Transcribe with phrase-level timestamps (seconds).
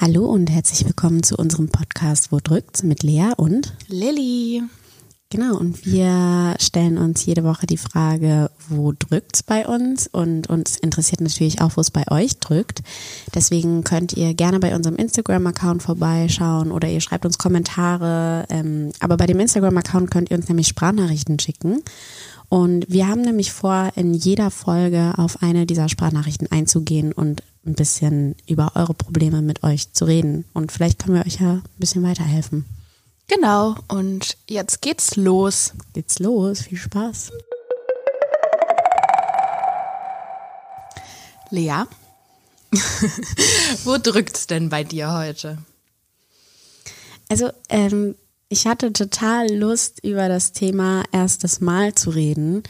[0.00, 4.62] Hallo und herzlich willkommen zu unserem Podcast Wo drückt's mit Lea und Lilly.
[5.28, 10.06] Genau, und wir stellen uns jede Woche die Frage, wo drückt's bei uns?
[10.06, 12.82] Und uns interessiert natürlich auch, wo es bei euch drückt.
[13.34, 18.46] Deswegen könnt ihr gerne bei unserem Instagram-Account vorbeischauen oder ihr schreibt uns Kommentare.
[18.50, 21.82] Ähm, aber bei dem Instagram-Account könnt ihr uns nämlich Sprachnachrichten schicken.
[22.48, 27.74] Und wir haben nämlich vor, in jeder Folge auf eine dieser Sprachnachrichten einzugehen und ein
[27.74, 30.46] bisschen über eure Probleme mit euch zu reden.
[30.54, 32.64] Und vielleicht können wir euch ja ein bisschen weiterhelfen.
[33.26, 35.74] Genau, und jetzt geht's los.
[35.92, 37.32] Geht's los, viel Spaß.
[41.50, 41.84] Lea,
[43.84, 45.58] wo drückt's denn bei dir heute?
[47.28, 48.16] Also, ähm,
[48.48, 52.62] ich hatte total Lust, über das Thema erstes Mal zu reden.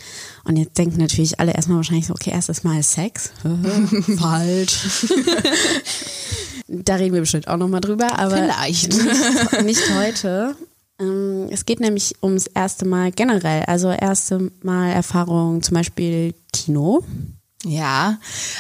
[0.45, 3.31] Und jetzt denken natürlich alle erstmal wahrscheinlich so, okay, erstes Mal ist Sex.
[4.19, 5.07] Falsch.
[6.67, 8.93] da reden wir bestimmt auch nochmal drüber, aber Vielleicht.
[8.93, 10.57] Nicht, nicht heute.
[11.01, 13.63] Ähm, Es geht nämlich ums erste Mal generell.
[13.67, 17.05] Also erste Mal Erfahrung, zum Beispiel Kino.
[17.65, 18.19] Ja,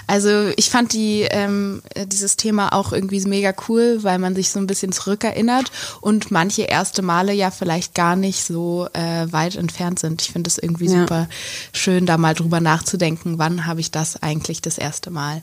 [0.09, 4.59] also ich fand die ähm, dieses Thema auch irgendwie mega cool, weil man sich so
[4.59, 10.01] ein bisschen zurückerinnert und manche erste Male ja vielleicht gar nicht so äh, weit entfernt
[10.01, 10.23] sind.
[10.23, 11.01] Ich finde es irgendwie Ja.
[11.03, 11.29] super
[11.73, 15.43] schön, da mal drüber nachzudenken, wann habe ich das eigentlich das erste Mal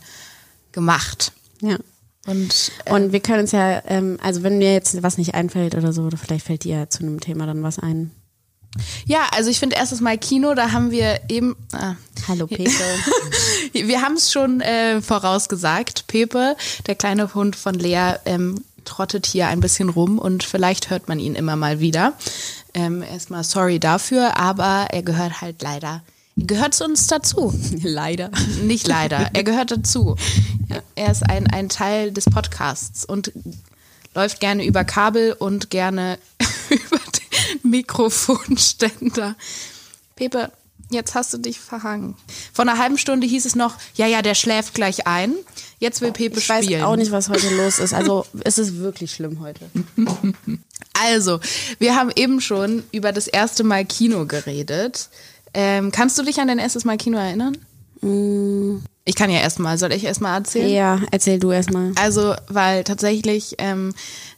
[0.74, 1.32] gemacht.
[1.62, 1.78] Ja.
[2.28, 5.94] Und Und wir können uns ja, ähm, also wenn mir jetzt was nicht einfällt oder
[5.94, 8.12] so, oder vielleicht fällt dir ja zu einem Thema dann was ein.
[9.06, 11.96] Ja, also ich finde erstes Mal Kino, da haben wir eben, ah,
[12.28, 12.72] Hallo Pepe.
[13.74, 16.08] Wir haben es schon äh, vorausgesagt.
[16.08, 16.56] Pepe,
[16.88, 21.20] der kleine Hund von Lea, ähm, trottet hier ein bisschen rum und vielleicht hört man
[21.20, 22.14] ihn immer mal wieder.
[22.74, 26.02] Ähm, erstmal sorry dafür, aber er gehört halt leider,
[26.38, 27.54] er gehört zu uns dazu.
[27.82, 28.30] Leider.
[28.64, 30.16] Nicht leider, er gehört dazu.
[30.96, 33.32] Er ist ein, ein Teil des Podcasts und
[34.14, 36.18] läuft gerne über Kabel und gerne
[36.70, 37.25] über den
[37.66, 39.36] Mikrofonständer.
[40.16, 40.52] Pepe,
[40.90, 42.16] jetzt hast du dich verhangen.
[42.54, 45.34] Vor einer halben Stunde hieß es noch, ja, ja, der schläft gleich ein.
[45.80, 46.84] Jetzt will Pepe Ich weiß spielen.
[46.84, 47.94] auch nicht, was heute los ist.
[47.94, 49.70] Also es ist wirklich schlimm heute.
[50.98, 51.42] Also,
[51.78, 55.10] wir haben eben schon über das erste Mal Kino geredet.
[55.54, 57.58] Ähm, kannst du dich an dein erstes Mal Kino erinnern?
[59.08, 60.70] Ich kann ja erstmal, soll ich erstmal erzählen?
[60.70, 61.92] Ja, erzähl du erstmal.
[61.96, 63.94] Also, weil tatsächlich ähm,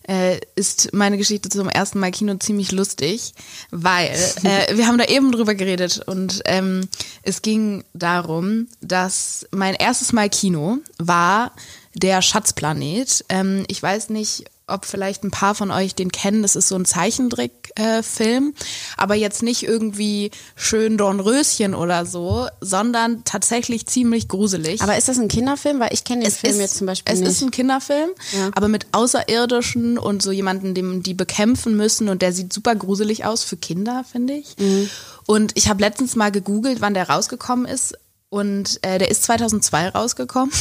[0.07, 3.33] äh, ist meine Geschichte zum ersten Mal Kino ziemlich lustig,
[3.71, 4.11] weil
[4.43, 6.87] äh, wir haben da eben drüber geredet und ähm,
[7.23, 11.53] es ging darum, dass mein erstes Mal Kino war
[11.93, 13.25] der Schatzplanet.
[13.29, 16.41] Ähm, ich weiß nicht, ob vielleicht ein paar von euch den kennen.
[16.41, 18.53] Das ist so ein Zeichentrickfilm,
[18.97, 24.81] aber jetzt nicht irgendwie schön Dornröschen oder so, sondern tatsächlich ziemlich gruselig.
[24.81, 25.79] Aber ist das ein Kinderfilm?
[25.79, 27.29] Weil ich kenne den Film jetzt zum Beispiel es nicht.
[27.29, 28.51] ist ein Kinderfilm, Ja.
[28.55, 33.25] aber mit Außerirdischen und so jemanden, dem die bekämpfen müssen und der sieht super gruselig
[33.25, 34.55] aus für Kinder, finde ich.
[34.59, 34.89] Mhm.
[35.25, 37.95] Und ich habe letztens mal gegoogelt, wann der rausgekommen ist.
[38.29, 40.51] Und äh, der ist 2002 rausgekommen.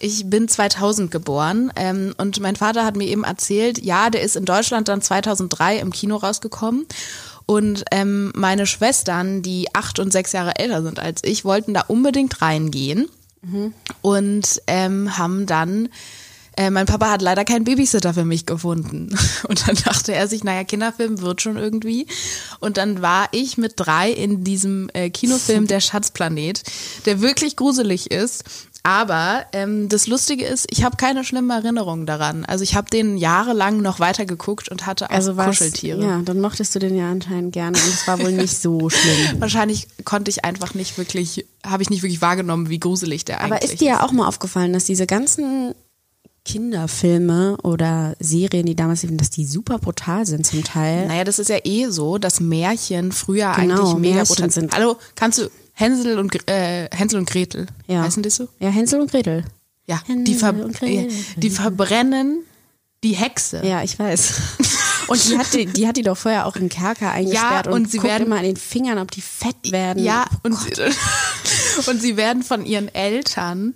[0.00, 4.36] Ich bin 2000 geboren ähm, und mein Vater hat mir eben erzählt, ja, der ist
[4.36, 6.86] in Deutschland dann 2003 im Kino rausgekommen.
[7.46, 11.82] Und ähm, meine Schwestern, die acht und sechs Jahre älter sind als ich, wollten da
[11.82, 13.08] unbedingt reingehen
[14.00, 15.88] und ähm, haben dann
[16.56, 19.16] äh, mein Papa hat leider keinen Babysitter für mich gefunden.
[19.48, 22.06] Und dann dachte er sich, naja, Kinderfilm wird schon irgendwie.
[22.60, 26.62] Und dann war ich mit drei in diesem äh, Kinofilm Der Schatzplanet,
[27.06, 28.44] der wirklich gruselig ist.
[28.86, 32.44] Aber ähm, das Lustige ist, ich habe keine schlimmen Erinnerungen daran.
[32.44, 36.02] Also ich habe den jahrelang noch weiter geguckt und hatte auch also was, Kuscheltiere.
[36.02, 39.40] Ja, dann mochtest du den ja anscheinend gerne und es war wohl nicht so schlimm.
[39.40, 43.52] Wahrscheinlich konnte ich einfach nicht wirklich, habe ich nicht wirklich wahrgenommen, wie gruselig der eigentlich
[43.52, 45.74] Aber ist dir ja auch mal aufgefallen, dass diese ganzen
[46.44, 51.06] Kinderfilme oder Serien, die damals liefen, dass die super brutal sind zum Teil.
[51.06, 54.74] Naja, das ist ja eh so, dass Märchen früher Genau, eigentlich mega Märchen brutal sind-
[54.74, 57.66] Hallo, kannst du Hänsel und äh, Hänsel und Gretel?
[57.86, 58.02] Ja.
[58.02, 58.48] Heißen die so?
[58.60, 59.44] Ja, Hänsel und Gretel.
[59.86, 60.00] Ja.
[60.06, 61.10] Hänsel Die, ver und Gretel.
[61.10, 62.38] ja, die verbrennen
[63.02, 63.60] die Hexe.
[63.66, 64.34] Ja, ich weiß.
[65.08, 67.82] Und die hat die, die hat die doch vorher auch im Kerker eingesperrt Ja, und,
[67.82, 70.02] und sie guckt werden- immer an den Fingern, ob die fett werden.
[70.02, 70.72] Ja, Oh und, sie,
[71.90, 73.74] und sie werden von ihren Eltern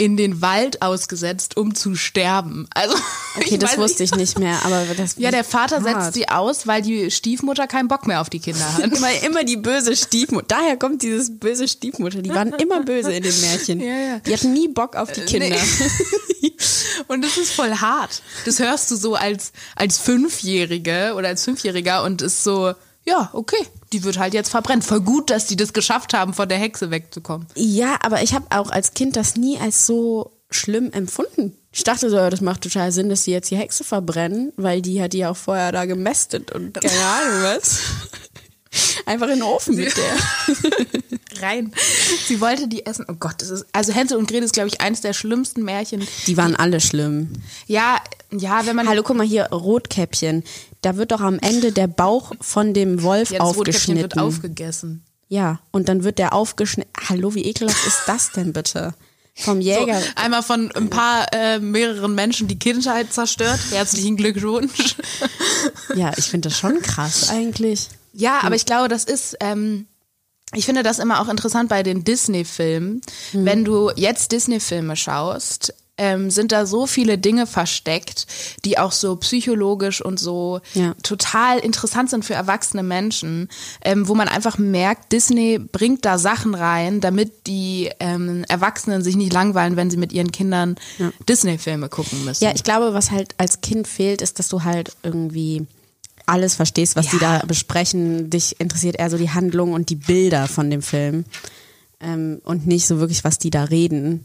[0.00, 2.66] in den Wald ausgesetzt, um zu sterben.
[2.74, 2.96] Also
[3.36, 5.84] Okay, das wusste ich nicht mehr, aber das Ja, der Vater hart.
[5.84, 8.80] setzt sie aus, weil die Stiefmutter keinen Bock mehr auf die Kinder hat.
[8.96, 10.46] immer, immer die böse Stiefmutter.
[10.48, 12.22] Daher kommt dieses böse Stiefmutter.
[12.22, 13.80] Die waren immer böse in den Märchen.
[13.90, 14.18] Ja, ja.
[14.20, 15.56] Die hatten nie Bock auf die Kinder.
[17.08, 18.22] Und das ist voll hart.
[18.44, 22.72] Das hörst du so als, als Fünfjährige oder als Fünfjähriger und ist so,
[23.04, 24.84] ja, okay, die wird halt jetzt verbrennt.
[24.84, 27.46] Voll gut, dass die das geschafft haben, von der Hexe wegzukommen.
[27.54, 31.56] Ja, aber ich habe auch als Kind das nie als so schlimm empfunden.
[31.72, 35.00] Ich dachte so, das macht total Sinn, dass die jetzt die Hexe verbrennen, weil die
[35.00, 37.80] hat die ja auch vorher da gemästet und keine Ahnung was.
[39.10, 41.42] Einfach in den Ofen mit der.
[41.42, 41.72] Rein.
[42.26, 43.06] Sie wollte die essen.
[43.08, 46.06] Oh Gott, das ist, also Hänsel und Gretel ist, glaube ich, eines der schlimmsten Märchen.
[46.28, 47.32] Die waren alle schlimm.
[47.66, 47.98] Ja,
[48.30, 48.88] ja, wenn man.
[48.88, 50.44] Hallo, guck mal hier, Rotkäppchen.
[50.82, 54.02] Da wird doch am Ende der Bauch von dem Wolf ja, das Rotkäppchen aufgeschnitten.
[54.02, 55.04] wird aufgegessen.
[55.28, 56.92] ja, und dann wird der aufgeschnitten.
[57.08, 58.94] Hallo, wie ekelhaft ist das denn bitte?
[59.34, 59.98] Vom Jäger.
[60.00, 63.58] So, einmal von ein paar äh, mehreren Menschen die Kindheit zerstört.
[63.70, 64.94] Herzlichen Glückwunsch.
[65.96, 67.88] Ja, ich finde das schon krass eigentlich.
[68.12, 69.86] Ja, aber ich glaube, das ist, ähm,
[70.54, 73.00] ich finde das immer auch interessant bei den Disney-Filmen.
[73.32, 73.44] Hm.
[73.44, 78.26] Wenn du jetzt Disney-Filme schaust, ähm, sind da so viele Dinge versteckt,
[78.64, 80.94] die auch so psychologisch und so Ja.
[81.02, 83.48] total interessant sind für erwachsene Menschen,
[83.84, 89.14] ähm, wo man einfach merkt, Disney bringt da Sachen rein, damit die ähm, Erwachsenen sich
[89.14, 90.76] nicht langweilen, wenn sie mit ihren Kindern
[91.28, 92.42] Disney-Filme gucken müssen.
[92.44, 95.66] Ja, ich glaube, was halt als Kind fehlt, ist, dass du halt irgendwie
[96.26, 97.38] alles verstehst, was die Ja.
[97.40, 98.30] da besprechen.
[98.30, 101.24] Dich interessiert eher so die Handlung und die Bilder von dem Film.
[102.00, 104.24] Ähm, und nicht so wirklich, was die da reden.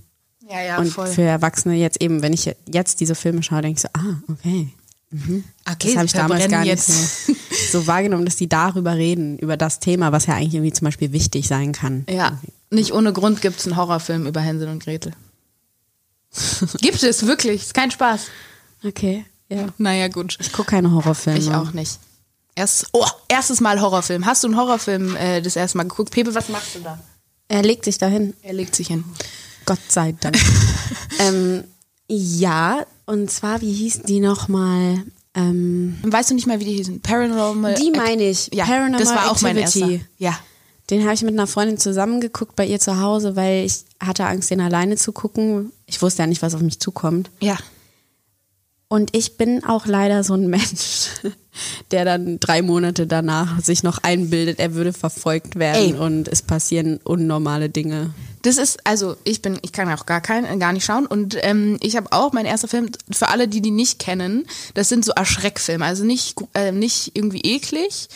[0.50, 1.08] ja, ja und voll.
[1.08, 4.70] für Erwachsene jetzt eben, wenn ich jetzt diese Filme schaue, denke ich so, ah, okay.
[5.72, 7.34] okay, Das habe ich damals gar nicht so,
[7.72, 11.12] so wahrgenommen, dass die darüber reden, über das Thema, was ja eigentlich irgendwie zum Beispiel
[11.12, 12.06] wichtig sein kann.
[12.10, 12.40] Ja,
[12.70, 15.14] nicht ohne Grund gibt es einen Horrorfilm über Hänsel und Gretel.
[16.82, 17.62] gibt es, wirklich.
[17.64, 18.28] Ist kein Spaß.
[18.84, 19.68] Okay, ja.
[19.78, 20.38] Naja, gut.
[20.40, 21.40] Ich gucke keine Horrorfilme.
[21.40, 22.00] Ich auch nicht.
[22.56, 24.26] Erst, oh, erstes Mal Horrorfilm.
[24.26, 26.12] Hast du einen Horrorfilm äh, das erste Mal geguckt?
[26.12, 26.98] Pepe, was machst du da?
[27.48, 28.34] Er legt sich dahin.
[28.42, 29.04] Er legt sich hin.
[29.66, 30.38] Gott sei Dank.
[31.20, 31.64] ähm,
[32.08, 35.04] ja, und zwar, wie hießen die nochmal?
[35.34, 37.02] Ähm, Weißt du nicht mehr, wie die hießen?
[37.02, 37.76] Paranormal.
[37.76, 38.50] die meine ich.
[38.54, 39.94] Ja, Paranormal das war auch mein Activity.
[39.96, 40.08] erster.
[40.18, 40.40] Ja.
[40.90, 44.52] Den habe ich mit einer Freundin zusammengeguckt bei ihr zu Hause, weil ich hatte Angst,
[44.52, 45.72] den alleine zu gucken.
[45.88, 47.32] Ich wusste ja nicht, was auf mich zukommt.
[47.42, 47.58] Ja.
[48.88, 51.10] Und ich bin auch leider so ein Mensch,
[51.92, 56.00] der dann drei Monate danach sich noch einbildet, er würde verfolgt werden Ey.
[56.00, 58.14] und es passieren unnormale Dinge.
[58.44, 61.08] Das ist, also ich bin, ich kann auch gar keinen, gar nicht schauen.
[61.08, 64.46] Und ähm, ich habe auch mein erster Film, für alle, die die nicht kennen,
[64.76, 65.84] das sind so Erschreckfilme.
[65.84, 68.08] Also nicht, äh, nicht irgendwie eklig.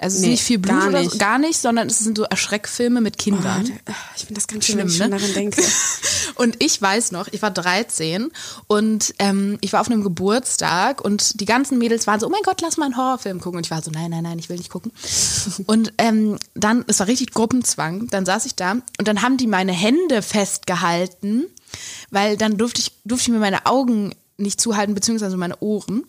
[0.00, 1.18] Also es ist Nee, nicht viel Blut gar oder so, nicht.
[1.18, 3.70] gar nicht, sondern es sind so Erschreckfilme mit Kindern.
[4.16, 5.10] Ich finde das ganz schlimm, wenn ich ne?
[5.10, 5.62] daran denke.
[6.36, 8.30] Und ich weiß noch, ich war 13
[8.66, 12.40] und ähm, ich war auf einem Geburtstag und die ganzen Mädels waren so, oh mein
[12.44, 13.58] Gott, lass mal einen Horrorfilm gucken.
[13.58, 14.90] Und ich war so, nein, nein, nein, ich will nicht gucken.
[15.66, 19.46] Und ähm, dann, es war richtig Gruppenzwang, dann saß ich da und dann haben die
[19.46, 21.44] meine Hände festgehalten,
[22.10, 26.04] weil dann durfte ich, durfte ich mir meine Augen nicht zuhalten, beziehungsweise meine Ohren.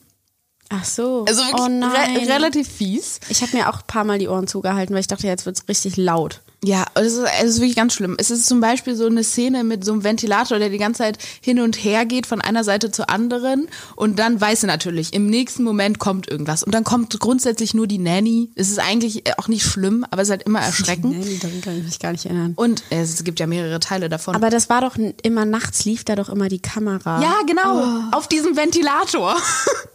[0.71, 1.25] Ach so.
[1.27, 2.17] Also wirklich oh nein.
[2.17, 3.19] re relativ fies.
[3.29, 5.63] Ich habe mir auch ein paar Mal die Ohren zugehalten, weil ich dachte, jetzt wird's
[5.67, 6.41] richtig laut.
[6.63, 8.15] Ja, es ist, es ist wirklich ganz schlimm.
[8.19, 11.17] Es ist zum Beispiel so eine Szene mit so einem Ventilator, der die ganze Zeit
[11.41, 15.25] hin und her geht von einer Seite zur anderen und dann weiß sie natürlich, im
[15.25, 18.51] nächsten Moment kommt irgendwas und dann kommt grundsätzlich nur die Nanny.
[18.53, 21.17] Es ist eigentlich auch nicht schlimm, aber es ist halt immer erschreckend.
[21.17, 22.53] Nee, daran kann ich mich gar nicht erinnern.
[22.55, 24.35] Und es gibt ja mehrere Teile davon.
[24.35, 27.23] Aber das war doch immer nachts, lief da doch immer die Kamera.
[27.23, 27.81] ja, genau,
[28.11, 28.15] Oh.
[28.17, 29.35] auf diesem Ventilator.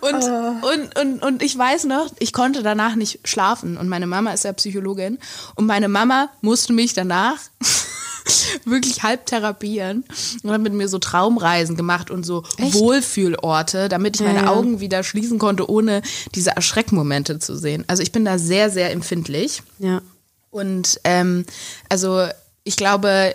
[0.00, 0.68] Und, Oh.
[0.72, 3.76] und, und, und ich weiß noch, ich konnte danach nicht schlafen.
[3.76, 5.18] Und meine Mama ist ja Psychologin.
[5.54, 7.38] Und meine Mama musste mich danach
[8.64, 10.04] wirklich halb therapieren
[10.42, 14.48] und hat mit mir so Traumreisen gemacht und so Wohlfühlorte, damit ich meine ja.
[14.48, 16.02] Augen wieder schließen konnte, ohne
[16.34, 17.84] diese Erschreckmomente zu sehen.
[17.86, 19.62] Also ich bin da sehr, sehr empfindlich.
[19.78, 20.02] Ja.
[20.50, 21.44] Und ähm,
[21.88, 22.26] also
[22.64, 23.34] ich glaube,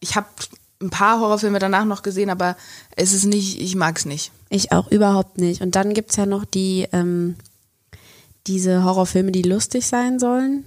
[0.00, 0.28] ich habe
[0.80, 2.56] ein paar Horrorfilme danach noch gesehen, aber
[2.96, 4.30] es ist nicht, ich mag es nicht.
[4.50, 5.60] Ich auch überhaupt nicht.
[5.60, 7.36] Und dann gibt's ja noch die, ähm,
[8.46, 10.64] diese Horrorfilme, die lustig sein sollen.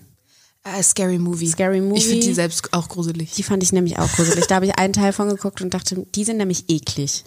[0.64, 1.48] Äh, Scary Movie.
[1.48, 1.98] Scary Movie.
[1.98, 3.34] Ich finde die selbst auch gruselig.
[3.34, 4.46] Die fand ich nämlich auch gruselig.
[4.46, 7.24] Da habe ich einen Teil von geguckt und dachte, die sind nämlich eklig.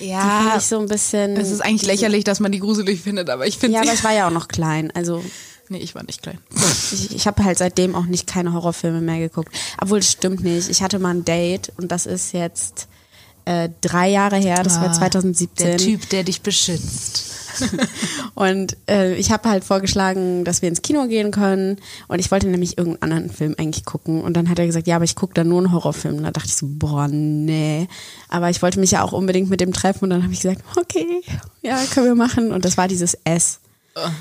[0.00, 1.36] Die fand ich so ein bisschen.
[1.36, 4.04] es ist eigentlich lächerlich, dass man die gruselig findet, aber ich finde Ja, aber ich
[4.04, 4.92] war ja auch noch klein.
[4.92, 5.22] Also
[5.68, 6.38] nee, ich war nicht klein.
[6.92, 9.52] ich, ich habe halt seitdem auch nicht keine Horrorfilme mehr geguckt.
[9.80, 10.68] Obwohl, das stimmt nicht.
[10.70, 12.88] Ich hatte mal ein Date und das ist jetzt
[13.44, 14.62] äh, drei Jahre her.
[14.62, 15.66] Das war 2017.
[15.66, 17.34] Ah, Der Typ, der dich beschützt.
[18.34, 21.76] Und äh, ich habe halt vorgeschlagen, dass wir ins Kino gehen können.
[22.08, 24.22] Und ich wollte nämlich irgendeinen anderen Film eigentlich gucken.
[24.22, 26.16] Und dann hat er gesagt, ja, aber ich gucke da nur einen Horrorfilm.
[26.16, 27.88] Und da dachte ich so, boah, nee.
[28.28, 30.04] Aber ich wollte mich ja auch unbedingt mit dem treffen.
[30.04, 31.22] Und dann habe ich gesagt, okay,
[31.62, 32.52] ja, können wir machen.
[32.52, 33.60] Und das war dieses S,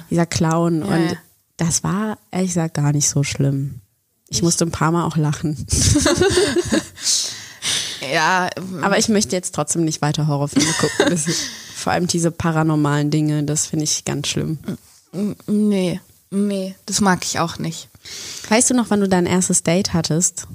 [0.09, 0.81] dieser Clown.
[0.81, 1.17] Ja, und ja.
[1.57, 3.79] das war, ehrlich gesagt, gar nicht so schlimm.
[4.29, 5.65] Ich musste ein paar Mal auch lachen.
[8.12, 8.50] Ja,
[8.81, 11.17] Aber ich möchte jetzt trotzdem nicht weiter Horrorfilme gucken.
[11.75, 14.57] Vor allem diese paranormalen Dinge, das finde ich ganz schlimm.
[15.48, 16.00] nee,
[16.31, 17.89] nee, das mag ich auch nicht.
[18.50, 20.48] Weißt du noch, wann du dein erstes Date hattest?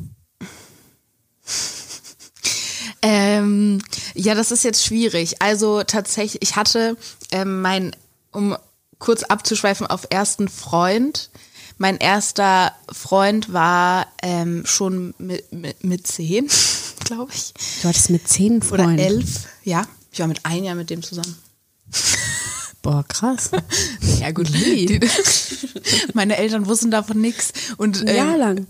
[3.02, 3.80] Ähm,
[4.14, 5.40] ja, das ist jetzt schwierig.
[5.40, 6.96] Also tatsächlich, ich hatte
[7.30, 7.94] ähm, mein,
[8.32, 8.56] um
[8.98, 11.30] kurz abzuschweifen auf ersten Freund.
[11.76, 16.48] Mein erster Freund war ähm, schon mit, mit, mit zehn,
[17.04, 17.52] glaube ich.
[17.82, 18.98] Du hattest mit zehn Oder Freunden.
[18.98, 19.46] elf.
[19.64, 21.36] Ja, ich war mit einem Jahr mit dem zusammen.
[22.82, 23.50] Boah, krass.
[24.20, 24.48] Ja, gut.
[24.48, 24.98] Die,
[26.14, 27.52] meine Eltern wussten davon nichts.
[27.76, 28.66] Und Ein ähm, Jahr lang.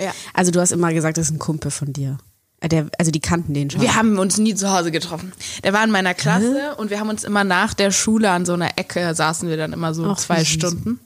[0.00, 0.12] Ja.
[0.32, 2.18] Also du hast immer gesagt, das ist ein Kumpel von dir.
[2.60, 3.82] Äh, Der, also die kannten den schon.
[3.82, 5.32] Wir haben uns nie zu Hause getroffen.
[5.64, 8.54] Der war in meiner Klasse und wir haben uns immer nach der Schule an so
[8.54, 10.44] einer Ecke saßen wir dann immer so Ach, zwei.
[10.44, 10.98] Stunden.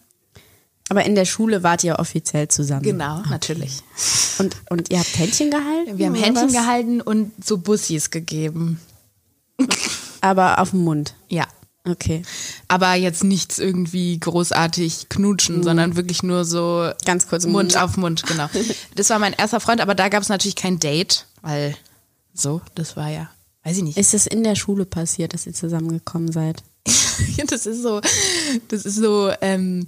[0.91, 2.83] Aber in der Schule wart ihr offiziell zusammen.
[2.83, 3.79] Genau, natürlich.
[4.39, 5.99] Und, und ihr habt Händchen gehalten?
[5.99, 6.53] Wir haben Händchen was?
[6.53, 8.81] gehalten und so Bussis gegeben.
[10.21, 11.15] Aber auf dem Mund.
[11.29, 11.47] Ja.
[11.89, 12.23] Okay.
[12.67, 18.25] Aber jetzt nichts irgendwie großartig knutschen, sondern wirklich nur so Ganz kurz Mund auf Mund,
[18.27, 18.49] genau.
[18.97, 21.77] Das war mein erster Freund, aber da gab es natürlich kein Date, weil
[22.35, 23.31] so, das war ja,
[23.63, 23.97] weiß ich nicht.
[23.97, 26.65] Ist es in der Schule passiert, dass ihr zusammengekommen seid?
[27.47, 28.01] Das ist so,
[28.69, 29.85] das ist so, ähm,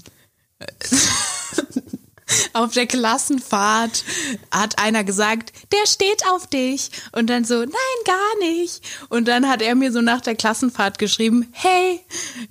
[2.52, 4.04] auf der Klassenfahrt
[4.50, 6.90] hat einer gesagt, der steht auf dich.
[7.12, 7.72] Und dann so, nein,
[8.04, 8.82] gar nicht.
[9.08, 12.00] Und dann hat er mir so nach der Klassenfahrt geschrieben, hey,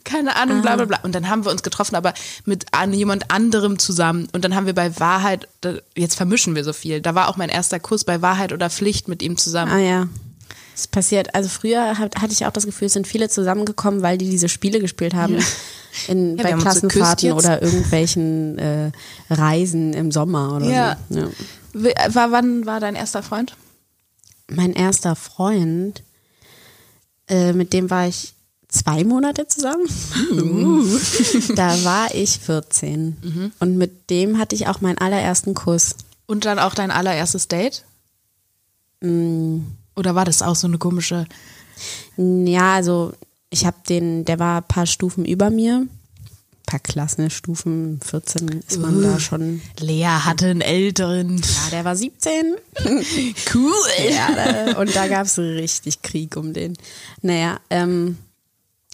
[0.03, 0.99] keine Ahnung, bla bla bla.
[1.03, 2.13] Und dann haben wir uns getroffen, aber
[2.45, 4.27] mit an jemand anderem zusammen.
[4.31, 5.47] Und dann haben wir bei Wahrheit,
[5.95, 7.01] jetzt vermischen wir so viel.
[7.01, 9.71] Da war auch mein erster Kuss bei Wahrheit oder Pflicht mit ihm zusammen.
[9.71, 10.07] Ah ja.
[10.81, 11.35] Es passiert.
[11.35, 14.49] Also früher hat, hatte ich auch das Gefühl, es sind viele zusammengekommen, weil die diese
[14.49, 15.37] Spiele gespielt haben.
[16.07, 18.91] In, Ja, bei Klassenfahrten oder irgendwelchen äh,
[19.29, 20.97] Reisen im Sommer oder Ja.
[21.09, 21.19] so.
[21.19, 21.27] Ja.
[21.73, 23.55] Wie- War, wann war dein erster Freund?
[24.49, 26.01] Mein erster Freund,
[27.29, 28.33] äh, mit dem war ich
[28.67, 29.85] zwei Monate zusammen.
[31.55, 33.51] da war ich 14.
[33.59, 35.95] Und mit dem hatte ich auch meinen allerersten Kuss.
[36.25, 37.83] Und dann auch dein allererstes Date?
[39.95, 41.25] Oder war das auch so eine komische?
[42.17, 43.13] Ja, also
[43.49, 45.85] ich habe den, der war ein paar Stufen über mir.
[45.87, 49.61] Ein paar Klassenstufen, 14 ist man da schon.
[49.79, 51.37] Lea hatte einen älteren.
[51.37, 52.55] Ja, der war 17.
[53.53, 53.73] Cool.
[54.09, 54.29] Ja,
[54.73, 56.77] da, und da gab es richtig Krieg um den.
[57.21, 58.17] Naja, ähm,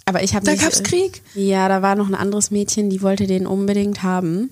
[0.05, 1.21] aber ich habe Da nicht- gab's Krieg?
[1.35, 4.49] Ja, da war noch ein anderes Mädchen, die wollte den unbedingt haben.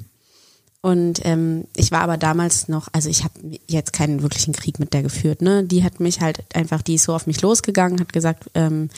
[0.85, 3.33] Und ähm, ich war aber damals noch, also ich habe
[3.65, 5.63] jetzt keinen wirklichen Krieg mit der geführt, ne?
[5.63, 8.91] Die hat mich halt einfach, die ist so auf mich losgegangen, hat gesagt, ähm,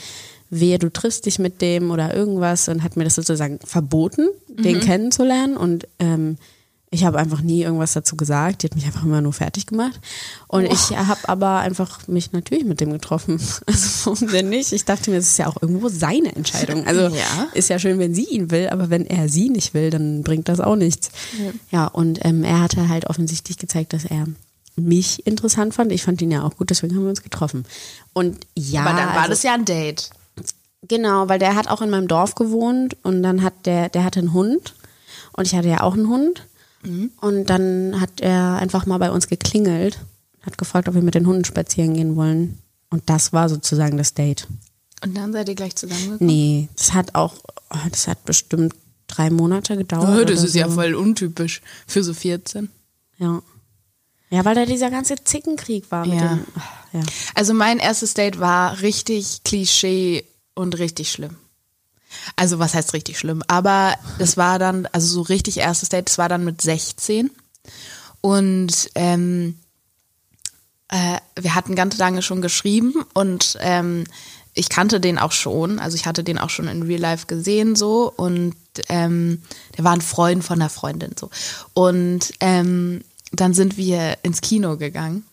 [0.49, 4.81] wehe, du triffst dich mit dem oder irgendwas und hat mir das sozusagen verboten, den
[4.81, 5.55] kennenzulernen.
[5.55, 6.37] Und ähm,
[6.89, 8.63] ich habe einfach nie irgendwas dazu gesagt.
[8.63, 9.99] Die hat mich einfach immer nur fertig gemacht.
[10.47, 13.39] Und ich habe aber einfach mich natürlich mit dem getroffen.
[13.67, 14.71] Also warum denn nicht?
[14.71, 16.87] Ich dachte mir, das ist ja auch irgendwo seine Entscheidung.
[16.87, 17.47] Also Ja.
[17.53, 20.47] ist ja schön, wenn sie ihn will, aber wenn er sie nicht will, dann bringt
[20.47, 21.09] das auch nichts.
[21.71, 24.25] Ja, und ähm, er hatte halt offensichtlich gezeigt, dass er
[24.77, 25.91] mich interessant fand.
[25.91, 27.65] Ich fand ihn ja auch gut, deswegen haben wir uns getroffen.
[28.13, 30.09] Und ja, Aber dann war also, das ja ein Date.
[30.87, 34.19] Genau, weil der hat auch in meinem Dorf gewohnt und dann hat der, der hatte
[34.19, 34.75] einen Hund
[35.33, 36.47] und ich hatte ja auch einen Hund.
[36.83, 39.99] Und dann hat er einfach mal bei uns geklingelt,
[40.41, 42.59] hat gefragt, ob wir mit den Hunden spazieren gehen wollen.
[42.89, 44.47] Und das war sozusagen das Date.
[45.03, 46.25] Und dann seid ihr gleich zusammengekommen?
[46.25, 47.35] Nee, das hat auch,
[47.91, 48.73] das hat bestimmt
[49.07, 50.19] drei Monate gedauert.
[50.21, 50.75] Oh, das ist ja so.
[50.75, 52.69] voll untypisch für so 14.
[53.17, 53.41] Ja.
[54.29, 56.27] Ja, weil da dieser ganze Zickenkrieg war mit Ja.
[56.35, 56.45] dem.
[56.93, 57.01] Ja.
[57.35, 60.23] Also mein erstes Date war richtig Klischee
[60.55, 61.35] und richtig schlimm.
[62.35, 63.43] Also was heißt richtig schlimm?
[63.47, 67.31] Aber das war dann, also so richtig erstes Date, das war dann mit 16.
[68.21, 69.59] Und ähm,
[70.89, 74.05] äh, wir hatten ganz lange schon geschrieben und ähm,
[74.53, 77.75] ich kannte den auch schon, also ich hatte den auch schon in Real Life gesehen
[77.75, 78.55] so und
[78.89, 79.43] ähm,
[79.77, 81.29] der war ein Freund von einer Freundin so.
[81.73, 83.03] Und ähm,
[83.33, 85.25] dann sind wir ins Kino gegangen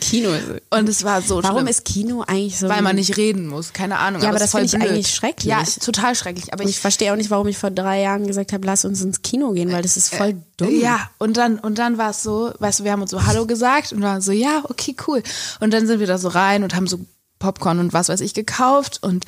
[0.00, 0.62] Kino ist.
[0.70, 1.66] und es war so Warum schlimm.
[1.68, 2.68] ist Kino eigentlich so.
[2.68, 4.22] Weil man nicht reden muss, keine Ahnung.
[4.22, 4.92] Ja, aber es das voll finde ich blöd.
[4.94, 5.50] eigentlich schrecklich.
[5.50, 6.52] Ja, total schrecklich.
[6.52, 9.00] Aber ich, ich verstehe auch nicht, warum ich vor drei Jahren gesagt habe, lass uns
[9.02, 10.68] ins Kino gehen, weil das ist voll dumm.
[10.70, 13.24] Äh, Ja, und dann, und dann war es so, weißt du, wir haben uns so
[13.24, 15.22] Hallo gesagt und waren so, ja, okay, cool.
[15.60, 16.98] Und dann sind wir da so rein und haben so
[17.38, 19.24] Popcorn und was weiß ich gekauft und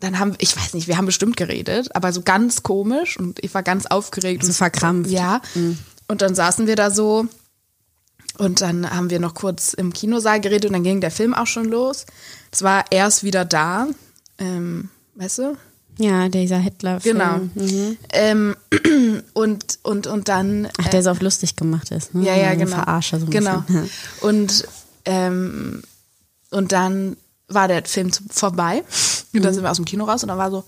[0.00, 3.52] dann haben, ich weiß nicht, wir haben bestimmt geredet, aber so ganz komisch und ich
[3.52, 4.42] war ganz aufgeregt.
[4.44, 5.10] So und verkrampft.
[5.10, 5.40] Ja.
[6.08, 7.26] Und dann saßen wir da so
[8.38, 11.46] und dann haben wir noch kurz im Kinosaal geredet und dann ging der Film auch
[11.46, 12.06] schon los.
[12.50, 13.88] Es war erst wieder da,
[14.38, 15.56] ähm, weißt du?
[15.98, 17.18] Ja, dieser Hitler-Film.
[17.18, 17.38] Genau.
[17.54, 17.98] Mhm.
[18.12, 18.56] Ähm,
[19.34, 20.68] und, und, und dann.
[20.78, 22.14] Ach, der so auf lustig gemacht ist.
[22.14, 22.24] Ne?
[22.24, 22.76] Ja, ja, genau.
[22.76, 23.60] Verarsche so ein genau.
[23.62, 23.90] bisschen.
[24.20, 24.68] Und,
[25.04, 25.82] ähm,
[26.50, 27.16] und dann
[27.48, 28.84] war der Film vorbei.
[29.32, 29.42] Und Mhm.
[29.42, 30.64] dann sind wir aus dem Kino raus und dann war so,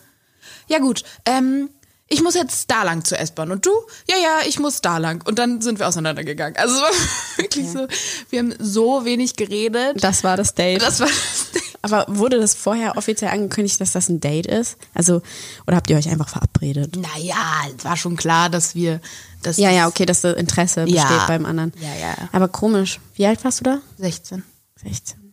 [0.69, 1.71] ja gut, ähm,
[2.12, 3.71] ich muss jetzt da lang zur S-Bahn und du,
[4.09, 5.25] ja, ja, ich muss da lang.
[5.26, 6.57] Und dann sind wir auseinandergegangen.
[6.57, 6.90] Also es war
[7.37, 7.87] wirklich so,
[8.31, 10.02] wir haben so wenig geredet.
[10.02, 10.83] Das war das Date.
[10.83, 11.62] Das war das Ding.
[11.83, 14.76] Aber wurde das vorher offiziell angekündigt, dass das ein Date ist?
[14.93, 15.23] Also,
[15.67, 16.97] oder habt ihr euch einfach verabredet?
[16.97, 17.37] Naja,
[17.79, 19.00] es war schon klar, dass wir,
[19.43, 21.05] dass Ja, ja, okay, dass das Interesse Ja.
[21.05, 21.73] besteht beim anderen.
[21.81, 22.17] Ja, ja.
[22.33, 22.99] Aber komisch.
[23.14, 23.79] Wie alt warst du da?
[23.99, 24.43] 16.
[24.83, 25.33] 16.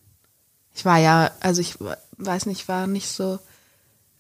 [0.76, 1.76] Ich war ja, also ich
[2.18, 3.40] weiß nicht, war nicht so,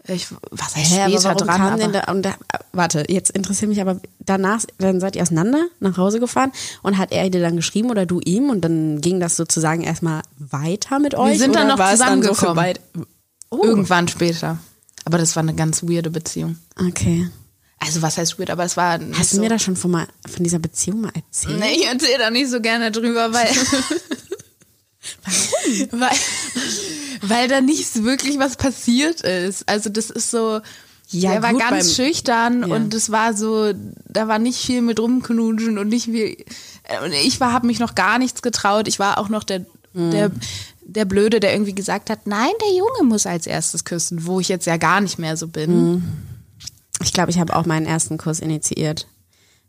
[0.07, 2.33] ich, was heißt Hä, später warum dran, denn da, und da,
[2.73, 6.51] warte, jetzt interessiert mich aber danach, dann seid ihr auseinander nach Hause gefahren
[6.83, 10.21] und hat er dir dann geschrieben oder du ihm und dann ging das sozusagen erstmal
[10.37, 11.37] weiter mit euch?
[11.39, 12.55] sind dann noch so zusammengekommen.
[12.55, 12.79] beid-
[13.49, 13.63] Oh.
[13.63, 14.57] irgendwann später.
[15.05, 16.57] Aber das war eine ganz weirde Beziehung.
[16.77, 17.29] Okay.
[17.79, 20.07] Also was heißt weird, aber es war Hast so, du mir da schon von, mal,
[20.29, 21.57] von dieser Beziehung mal erzählt?
[21.59, 23.47] Nee, ich erzähle da nicht so gerne drüber, weil.
[25.91, 26.17] weil,
[27.21, 29.67] weil da nicht wirklich was passiert ist.
[29.67, 30.61] Also das ist so.
[31.09, 32.75] Ja, er war gut, ganz beim- schüchtern Ja.
[32.75, 33.71] und es war so,
[34.09, 36.35] da war nicht viel mit rumknutschen und nicht viel.
[37.05, 38.89] Und ich war, habe mich noch gar nichts getraut.
[38.89, 40.11] Ich war auch noch der, Mhm.
[40.11, 40.31] der,
[40.81, 44.49] der Blöde, der irgendwie gesagt hat, nein, der Junge muss als erstes küssen, wo ich
[44.49, 45.91] jetzt ja gar nicht mehr so bin.
[45.93, 46.03] Mhm.
[47.01, 49.07] Ich glaube, ich habe auch meinen ersten Kurs initiiert.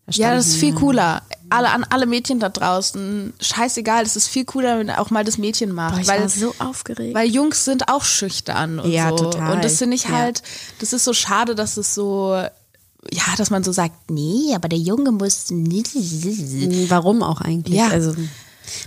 [0.06, 1.22] Da Ja, das ist viel cooler.
[1.50, 5.38] Alle an alle Mädchen da draußen, scheißegal, es ist viel cooler, wenn auch mal das
[5.38, 7.14] Mädchen macht, Boah, ich weil war so aufgeregt.
[7.14, 9.16] weil Jungs sind auch schüchtern und Ja, so.
[9.16, 9.54] total.
[9.54, 10.10] Und das finde ich Ja.
[10.10, 10.42] halt,
[10.80, 12.42] das ist so schade, dass es so
[13.12, 15.46] ja, dass man so sagt, nee, aber der Junge muss
[16.88, 17.78] Warum auch eigentlich?
[17.78, 17.88] Ja.
[17.88, 18.14] Also,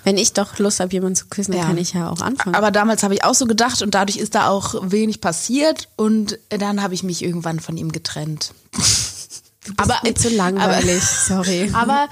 [0.03, 1.65] wenn ich doch Lust habe, jemanden zu küssen, dann Ja.
[1.67, 2.53] kann ich ja auch anfangen.
[2.55, 6.37] Aber damals habe ich auch so gedacht und dadurch ist da auch wenig passiert und
[6.49, 8.51] dann habe ich mich irgendwann von ihm getrennt.
[9.77, 11.71] aber mir zu langweilig, sorry.
[11.73, 12.07] Aber,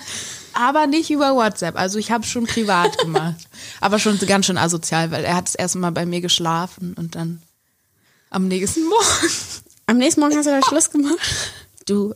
[0.60, 1.78] aber nicht über WhatsApp.
[1.78, 3.48] Also ich habe schon privat gemacht.
[3.80, 7.16] aber schon ganz schön asozial, weil er hat das erste Mal bei mir geschlafen und
[7.16, 7.42] dann
[8.30, 9.32] am nächsten Morgen.
[9.86, 11.18] Am nächsten Morgen hast du da Schluss gemacht.
[11.86, 12.14] Du.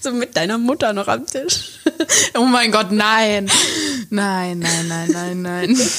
[0.00, 1.80] so mit deiner Mutter noch am Tisch.
[2.34, 3.50] Oh mein Gott, nein.
[4.10, 5.90] Nein, nein, nein, nein, nein.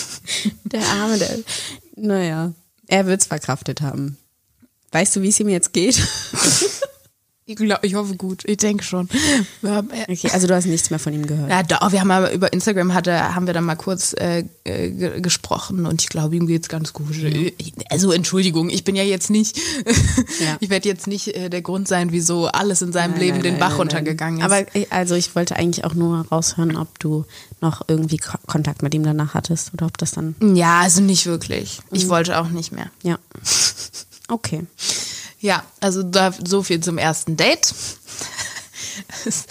[0.66, 1.40] Der Arme, der.
[1.96, 2.54] Naja,
[2.88, 4.18] er wird's verkraftet haben.
[4.92, 6.02] Weißt du, wie es ihm jetzt geht?
[7.46, 8.44] Ich, glaub, ich hoffe gut.
[8.46, 9.10] Ich denke schon.
[9.64, 11.50] Haben, äh, Okay, also du hast nichts mehr von ihm gehört.
[11.50, 14.90] ja, doch, wir haben aber über Instagram hatte, haben wir dann mal kurz äh, äh,
[14.92, 17.08] ge- gesprochen und ich glaube, ihm geht's ganz gut.
[17.90, 20.56] Also Entschuldigung, ich bin ja jetzt nicht, Ja.
[20.62, 23.44] ich werde jetzt nicht äh, der Grund sein, wieso alles in seinem Nein, Leben nein,
[23.44, 24.46] den nein, Bach runtergegangen ist.
[24.46, 27.26] Aber ich- also ich wollte eigentlich auch nur raushören, ob du
[27.60, 30.36] noch irgendwie Ko- Kontakt mit ihm danach hattest oder ob das dann.
[30.56, 31.82] ja, also nicht wirklich.
[31.92, 32.90] Ich wollte auch nicht mehr.
[33.04, 33.18] Ja.
[34.30, 34.66] Okay.
[35.44, 37.74] Ja, also da, so viel zum ersten Date.
[39.26, 39.46] Es-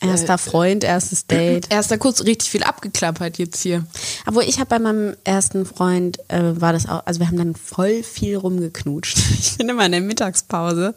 [0.00, 1.66] Erster Freund, erstes Date.
[1.72, 3.86] Erster kurz richtig viel abgeklappert jetzt hier.
[4.26, 7.54] Obwohl ich habe bei meinem ersten Freund äh, war das auch, also wir haben dann
[7.54, 9.16] voll viel rumgeknutscht.
[9.40, 10.94] Ich bin immer in der Mittagspause.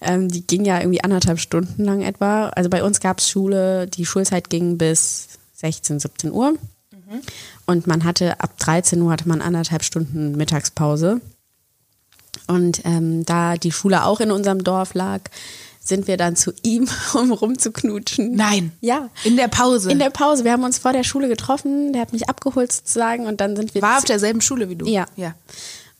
[0.00, 2.48] Ähm, die ging ja irgendwie anderthalb Stunden lang etwa.
[2.50, 6.54] Also bei uns gab es Schule, die Schulzeit ging bis 16, 17 Uhr.
[7.66, 11.20] Und man hatte ab 13 Uhr hatte man anderthalb Stunden Mittagspause.
[12.46, 15.20] Und ähm, da die Schule auch in unserem Dorf lag,
[15.80, 18.34] sind wir dann zu ihm, um rumzuknutschen.
[18.34, 18.72] Nein.
[18.80, 19.10] Ja.
[19.24, 19.90] In der Pause.
[19.90, 20.44] In der Pause.
[20.44, 21.92] Wir haben uns vor der Schule getroffen.
[21.92, 23.82] Der hat mich abgeholt sozusagen und dann sind wir.
[23.82, 24.86] War auf derselben Schule wie du.
[24.86, 25.06] Ja.
[25.16, 25.34] ja.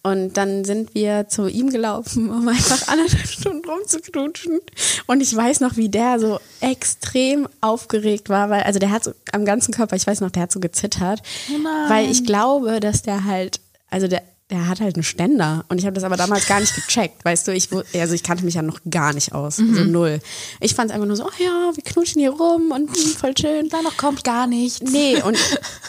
[0.03, 4.61] Und dann sind wir zu ihm gelaufen, um einfach anderthalb Stunden rumzuknutschen.
[5.07, 9.13] Und ich weiß noch, wie der so extrem aufgeregt war, weil, also der hat so
[9.33, 11.23] am ganzen Körper, ich weiß noch, der hat so gezittert.
[11.51, 11.91] nein.
[11.91, 13.61] Weil ich glaube, dass der halt,
[13.91, 15.65] also der, der hat halt einen Ständer.
[15.69, 18.45] Und ich habe das aber damals gar nicht gecheckt, weißt du, ich, also ich kannte
[18.45, 20.21] mich ja noch gar nicht aus, so null.
[20.61, 23.35] Ich fand es einfach nur so, oh ja, wir knutschen hier rum und hm, voll
[23.39, 23.69] schön.
[23.69, 24.81] Da noch kommt gar nichts.
[24.81, 25.37] Nee, und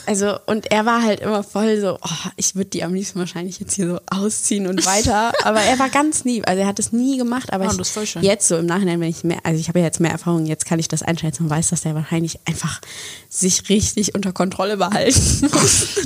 [0.06, 3.60] also und er war halt immer voll so, oh, ich würde die am liebsten wahrscheinlich
[3.60, 5.32] jetzt hier so ausziehen und weiter.
[5.44, 6.48] Aber er war ganz lieb.
[6.48, 9.24] Also er hat es nie gemacht, aber Oh, ich, jetzt so im Nachhinein, wenn ich
[9.24, 11.70] mehr, also ich habe ja jetzt mehr Erfahrung, jetzt kann ich das einschätzen und weiß,
[11.70, 12.82] dass der wahrscheinlich einfach
[13.30, 16.00] sich richtig unter Kontrolle behalten muss.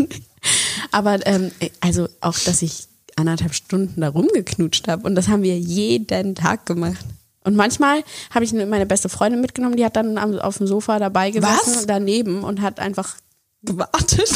[0.92, 5.58] aber ähm, also auch, dass ich anderthalb Stunden da rumgeknutscht habe und das haben wir
[5.58, 7.06] jeden Tag gemacht.
[7.44, 8.04] Und manchmal
[8.34, 11.76] habe ich meine beste Freundin mitgenommen, die hat dann am, auf dem Sofa dabei gesessen
[11.76, 11.86] Was?
[11.86, 13.18] daneben und hat einfach
[13.64, 14.30] gewartet.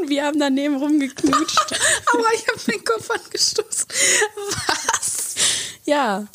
[0.00, 1.80] und wir haben daneben rumgeknutscht.
[2.14, 3.86] Aber ich habe meinen Kopf angestoßen.
[4.68, 5.34] Was?
[5.84, 6.26] ja,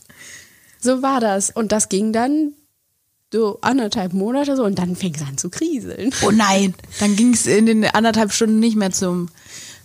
[0.80, 1.50] so war das.
[1.50, 2.54] Und das ging dann
[3.34, 6.12] so anderthalb Monate so und dann fing es an zu kriseln.
[6.26, 6.74] Oh nein.
[7.00, 9.30] Dann ging es in den anderthalb Stunden nicht mehr zum,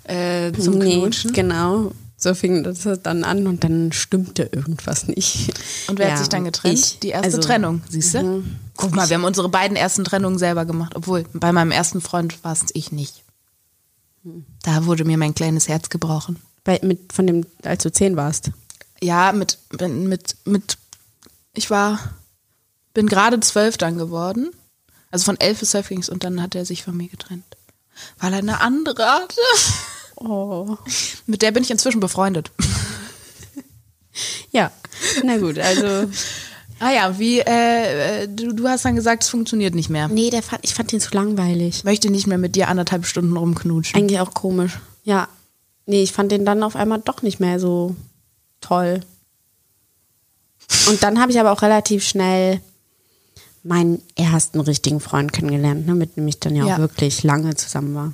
[0.05, 1.33] äh, zum Nee, Knutschen.
[1.33, 1.93] Genau.
[2.19, 5.53] So fing das dann an und dann stimmte irgendwas nicht.
[5.87, 6.75] Und wer Ja, hat sich dann getrennt?
[6.79, 6.99] ich.
[7.01, 8.43] Die erste Also, Trennung, siehst du?
[8.77, 10.95] Guck mal, wir haben unsere beiden ersten Trennungen selber gemacht.
[10.97, 13.23] Obwohl, bei meinem ersten Freund war es ich nicht.
[14.63, 16.39] Da wurde mir mein kleines Herz gebrochen.
[16.65, 18.51] Bei, mit, von dem, als du zehn warst.
[19.03, 20.79] Ja, mit, mit, mit,
[21.55, 22.01] ich war,
[22.97, 24.51] bin gerade zwölf dann geworden.
[25.11, 27.45] Also von elf bis zwölf ging es und dann hat er sich von mir getrennt.
[28.19, 29.41] Weil er eine andere hatte.
[30.17, 30.79] Oh.
[31.27, 32.51] Mit der bin ich inzwischen befreundet.
[34.51, 34.73] Ja,
[35.25, 36.11] na gut, also.
[36.79, 40.09] Ah ja, wie, äh, äh, du, du hast dann gesagt, es funktioniert nicht mehr.
[40.09, 41.85] Nee, der fand, ich fand den zu langweilig.
[41.85, 43.95] Möchte nicht mehr mit dir anderthalb Stunden rumknutschen.
[43.95, 44.79] Eigentlich auch komisch.
[45.05, 45.29] Ja.
[45.85, 47.95] Nee, ich fand den dann auf einmal doch nicht mehr so
[48.63, 49.01] toll.
[50.89, 52.63] Und dann habe ich aber auch relativ schnell
[53.67, 56.79] meinen ersten richtigen Freund kennengelernt, ne, mit dem ich dann ja auch Ja.
[56.79, 58.13] wirklich lange zusammen war.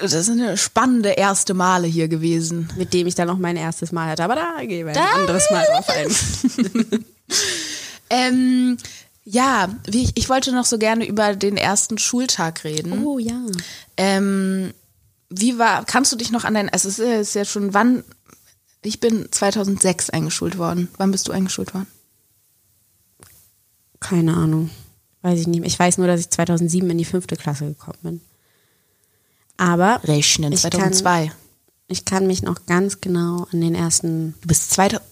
[0.00, 2.68] Das sind eine spannende erste Male hier gewesen.
[2.76, 4.22] Mit dem ich dann auch mein erstes Mal hatte.
[4.22, 7.04] Aber da gehen wir ein anderes Mal drauf ein.
[8.10, 8.78] Ähm,
[9.24, 13.04] ja, wie ich, ich wollte noch so gerne über den ersten Schultag reden.
[13.04, 13.38] Oh ja.
[13.98, 14.72] Ähm,
[15.28, 18.04] wie war, kannst du dich noch an dein, also es ist ja schon, wann,
[18.82, 20.88] ich bin 2006 eingeschult worden.
[20.96, 21.86] Wann bist du eingeschult worden?
[24.00, 24.70] Keine Ahnung.
[25.22, 25.60] Weiß ich nicht.
[25.60, 25.66] mehr.
[25.66, 28.20] Ich weiß nur, dass ich 2007 in die fünfte Klasse gekommen bin.
[29.56, 31.32] Aber Rechnen, Ich 2002.
[31.88, 35.02] ich kann mich noch ganz genau an den ersten, du bist 2000,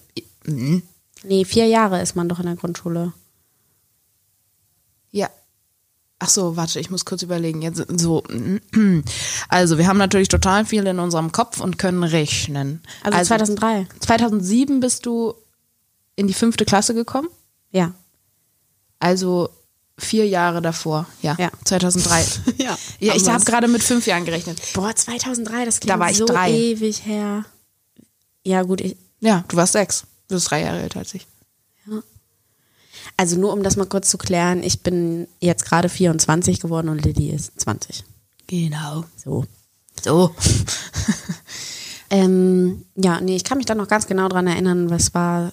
[0.45, 0.83] Mhm.
[1.23, 3.11] nee, vier Jahre ist man doch in der Grundschule.
[5.11, 5.29] Ja.
[6.19, 7.61] Ach so, warte, ich muss kurz überlegen.
[7.61, 8.23] Jetzt so,
[9.49, 12.81] also wir haben natürlich total viel in unserem Kopf und können rechnen.
[13.03, 13.87] Also, 2003.
[13.99, 15.33] 2007 bist du
[16.15, 17.27] in die fünfte Klasse gekommen.
[17.71, 17.93] Ja.
[18.99, 19.49] Also
[19.97, 21.05] vier Jahre davor.
[21.21, 21.35] Ja.
[21.39, 21.49] Ja.
[21.65, 22.23] 2003.
[22.57, 22.77] Ja.
[22.99, 24.59] Ja, ich habe gerade mit fünf Jahren gerechnet.
[24.73, 26.51] Boah, 2003, das klingt Da war ich so drei.
[26.51, 27.45] ewig her.
[28.43, 30.03] Ja, gut, ich, Ja, du warst sechs.
[30.27, 31.25] Du bist drei Jahre älter als ich.
[33.15, 37.03] also nur um das mal kurz zu klären, ich bin jetzt gerade 24 geworden und
[37.03, 38.03] Lilly ist 20.
[38.47, 39.05] Genau.
[39.23, 39.45] So.
[40.03, 40.35] So.
[42.09, 45.51] Ähm, ja, nee, ich kann mich da noch ganz genau dran erinnern, was war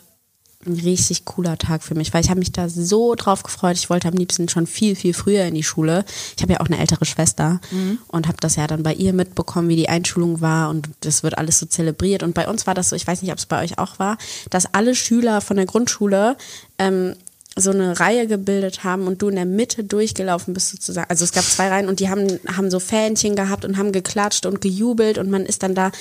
[0.67, 3.77] ein richtig cooler Tag für mich, weil ich habe mich da so drauf gefreut.
[3.77, 6.05] Ich wollte am liebsten schon viel, viel früher in die Schule.
[6.37, 7.61] Ich habe ja auch eine ältere Schwester
[8.09, 11.39] und habe das ja dann bei ihr mitbekommen, wie die Einschulung war und das wird
[11.39, 12.23] alles so zelebriert.
[12.23, 14.19] Und bei uns war das so, ich weiß nicht, ob es bei euch auch war,
[14.51, 16.37] dass alle Schüler von der Grundschule
[16.79, 17.15] ähm,
[17.57, 21.09] so eine Reihe gebildet haben und du in der Mitte durchgelaufen bist sozusagen.
[21.09, 24.45] Also es gab zwei Reihen und die haben, haben so Fähnchen gehabt und haben geklatscht
[24.47, 25.93] und gejubelt und man ist dann da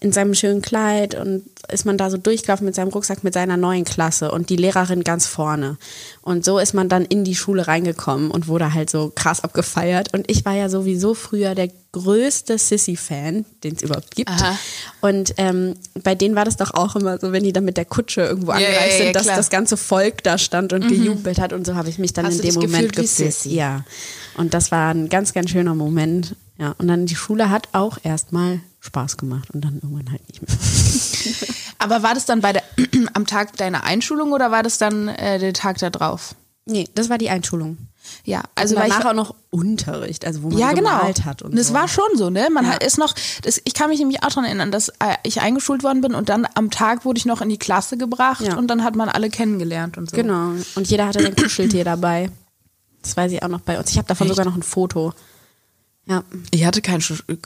[0.00, 3.58] in seinem schönen Kleid und ist man da so durchgelaufen mit seinem Rucksack mit seiner
[3.58, 5.76] neuen Klasse und die Lehrerin ganz vorne.
[6.22, 10.14] Und so ist man dann in die Schule reingekommen und wurde halt so krass abgefeiert.
[10.14, 14.30] Und ich war ja sowieso früher der größte Sissy-Fan, den es überhaupt gibt.
[14.30, 14.58] Aha.
[15.02, 17.84] Und ähm, bei denen war das doch auch immer so, wenn die dann mit der
[17.84, 21.38] Kutsche irgendwo Ja, angereist ja, ja, sind, dass das ganze Volk da stand und gejubelt
[21.38, 23.44] hat und so habe ich mich dann Hast in dem Moment gefühlt?
[23.44, 23.84] Ja.
[24.36, 26.34] Und das war ein ganz, ganz schöner Moment.
[26.58, 26.74] Ja.
[26.78, 30.56] Und dann die Schule hat auch erstmal Spaß gemacht und dann irgendwann halt nicht mehr.
[31.78, 32.62] Aber war das dann bei der,
[33.12, 36.34] am Tag deiner Einschulung oder war das dann äh, der Tag da drauf?
[36.64, 37.76] Nee, das war die Einschulung.
[38.24, 40.90] Ja, Also also weil ich, danach auch noch Unterricht, also wo man ja, genau.
[40.98, 41.74] gemalt hat und das so.
[41.74, 42.48] war schon so, ne?
[42.50, 42.72] Man Ja.
[42.72, 45.82] hat, ist noch, das, ich kann mich nämlich auch daran erinnern, dass äh, ich eingeschult
[45.82, 48.56] worden bin und dann am Tag wurde ich noch in die Klasse gebracht Ja.
[48.56, 50.16] und dann hat man alle kennengelernt und so.
[50.16, 50.52] Genau.
[50.74, 52.30] Und jeder hatte ein Kuscheltier dabei.
[53.02, 53.90] Das weiß ich auch noch bei uns.
[53.90, 54.36] Ich habe davon Echt?
[54.36, 55.12] sogar noch ein Foto.
[56.06, 56.22] Ja.
[56.50, 57.00] Ich hatte kein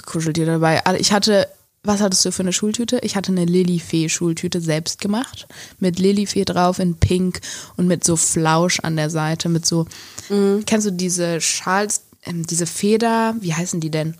[0.04, 0.82] Kuscheltier dabei.
[0.98, 1.46] Ich hatte,
[1.86, 2.98] was hattest du für eine Schultüte?
[3.02, 5.46] Ich hatte eine Lilifee-Schultüte selbst gemacht.
[5.78, 7.40] Mit Lilifee drauf in Pink
[7.76, 9.48] und mit so Flausch an der Seite.
[9.48, 9.86] Mit so,
[10.66, 14.16] kennst du diese Schals, ähm, diese Feder, wie heißen die denn?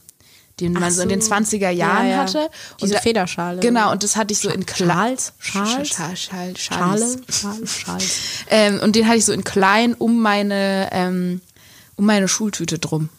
[0.59, 1.31] Die man Ach so in den so.
[1.35, 2.17] 20er Jahren Ja, ja.
[2.23, 2.49] hatte.
[2.81, 3.61] Diese da- Federschale.
[3.61, 4.89] Genau, und das hatte ich so in klein.
[4.89, 5.33] Schals?
[5.39, 5.89] Schals?
[5.89, 6.63] Schal, Schal, Schals.
[6.63, 7.17] Schale?
[7.31, 7.67] Schale?
[7.67, 8.03] Schale.
[8.49, 11.43] Ähm, und den hatte ich so in klein um meine, ähm,
[11.97, 13.11] um meine Schultüte drum.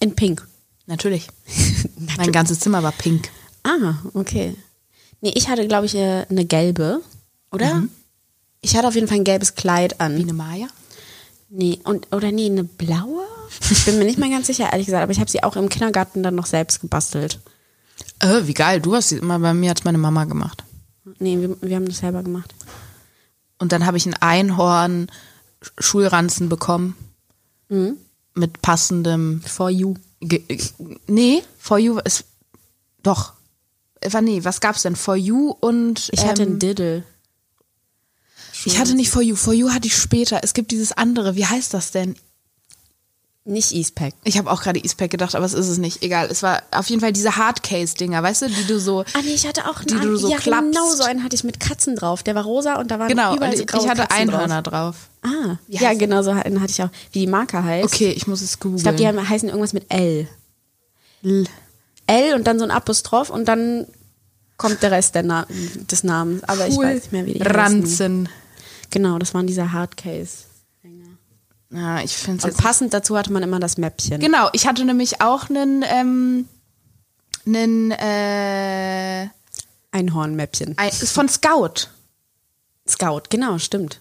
[0.00, 0.46] In Pink.
[0.86, 1.28] Natürlich.
[2.16, 3.30] Mein ganzes Zimmer war pink.
[3.62, 4.54] Ah, okay.
[5.20, 7.00] Nee, ich hatte, glaube ich, äh, eine gelbe,
[7.50, 7.84] oder?
[8.60, 10.16] Ich hatte auf jeden Fall ein gelbes Kleid an.
[10.16, 10.66] Wie eine Maya?
[11.48, 13.24] Nee, und, oder nee, eine blaue?
[13.70, 15.68] Ich bin mir nicht mehr ganz sicher, ehrlich gesagt, aber ich habe sie auch im
[15.68, 17.40] Kindergarten dann noch selbst gebastelt.
[18.18, 20.64] Äh, wie geil, du hast sie immer, bei mir hat meine Mama gemacht.
[21.18, 22.54] Nee, wir, wir haben das selber gemacht.
[23.58, 25.06] Und dann habe ich einen Einhorn
[25.78, 26.96] Schulranzen bekommen.
[28.34, 29.40] Mit passendem.
[29.42, 29.94] For you.
[30.28, 30.58] Ge äh,
[31.06, 32.24] nee, For You ist.
[33.02, 33.32] Doch.
[34.00, 34.96] Äh, war- Nee, was gab's denn?
[34.96, 36.08] For You und.
[36.12, 37.04] Ich hatte ähm, einen Diddle.
[38.66, 39.36] Ich hatte nicht For You.
[39.36, 40.40] For You hatte ich später.
[40.42, 41.34] Es gibt dieses andere.
[41.36, 42.16] Wie heißt das denn?
[43.46, 44.14] Nicht Eastpack.
[44.24, 46.02] Ich habe auch gerade Eastpack gedacht, aber es ist es nicht.
[46.02, 46.28] Egal.
[46.30, 49.00] Es war auf jeden Fall diese Hardcase-Dinger, weißt du, die du so.
[49.12, 50.70] Ah nee, ich hatte auch einen Die du so ja, klappst.
[50.72, 52.22] genau so einen hatte ich mit Katzen drauf.
[52.22, 54.16] Der war rosa und da waren Genau, überall und so ich, graue ich hatte Katzen
[54.30, 54.96] Einhörner drauf.
[55.22, 55.30] drauf.
[55.30, 56.88] Ah, ja, genau so einen hatte ich auch.
[57.12, 57.84] Wie die Marke heißt.
[57.84, 58.78] Okay, ich muss es googeln.
[58.78, 60.26] Ich glaube, die haben, heißen irgendwas mit L.
[61.22, 61.44] L.
[62.06, 63.86] L und dann so ein Apostroph und dann
[64.56, 65.46] kommt der Rest der Na
[65.90, 66.44] des Namens.
[66.44, 66.86] Aber ich Cool.
[66.86, 67.52] weiß nicht mehr, wie die heißen.
[67.54, 68.28] Ranzen.
[68.90, 70.44] Genau, das waren diese Hardcase.
[71.74, 74.20] Ja, ich finde es Und passend dazu hatte man immer das Mäppchen.
[74.20, 76.48] Genau, ich hatte nämlich auch einen, ähm,
[77.46, 79.28] einen, äh,
[79.90, 80.78] Einhornmäppchen.
[80.78, 81.88] ein, ist von Scout.
[82.88, 84.00] Scout, genau, stimmt.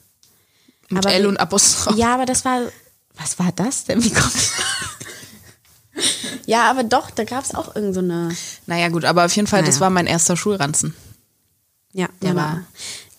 [0.90, 1.96] Mit Aber L und Apostroph.
[1.98, 2.62] Ja, aber das war.
[3.16, 4.04] Was war das denn?
[4.04, 4.34] Wie kommt
[6.46, 8.36] Ja, aber doch, da gab es auch irgend so eine.
[8.66, 9.82] Naja, gut, aber auf jeden Fall, das Naja.
[9.82, 10.94] war mein erster Schulranzen.
[11.94, 12.64] Ja, Der der war- war.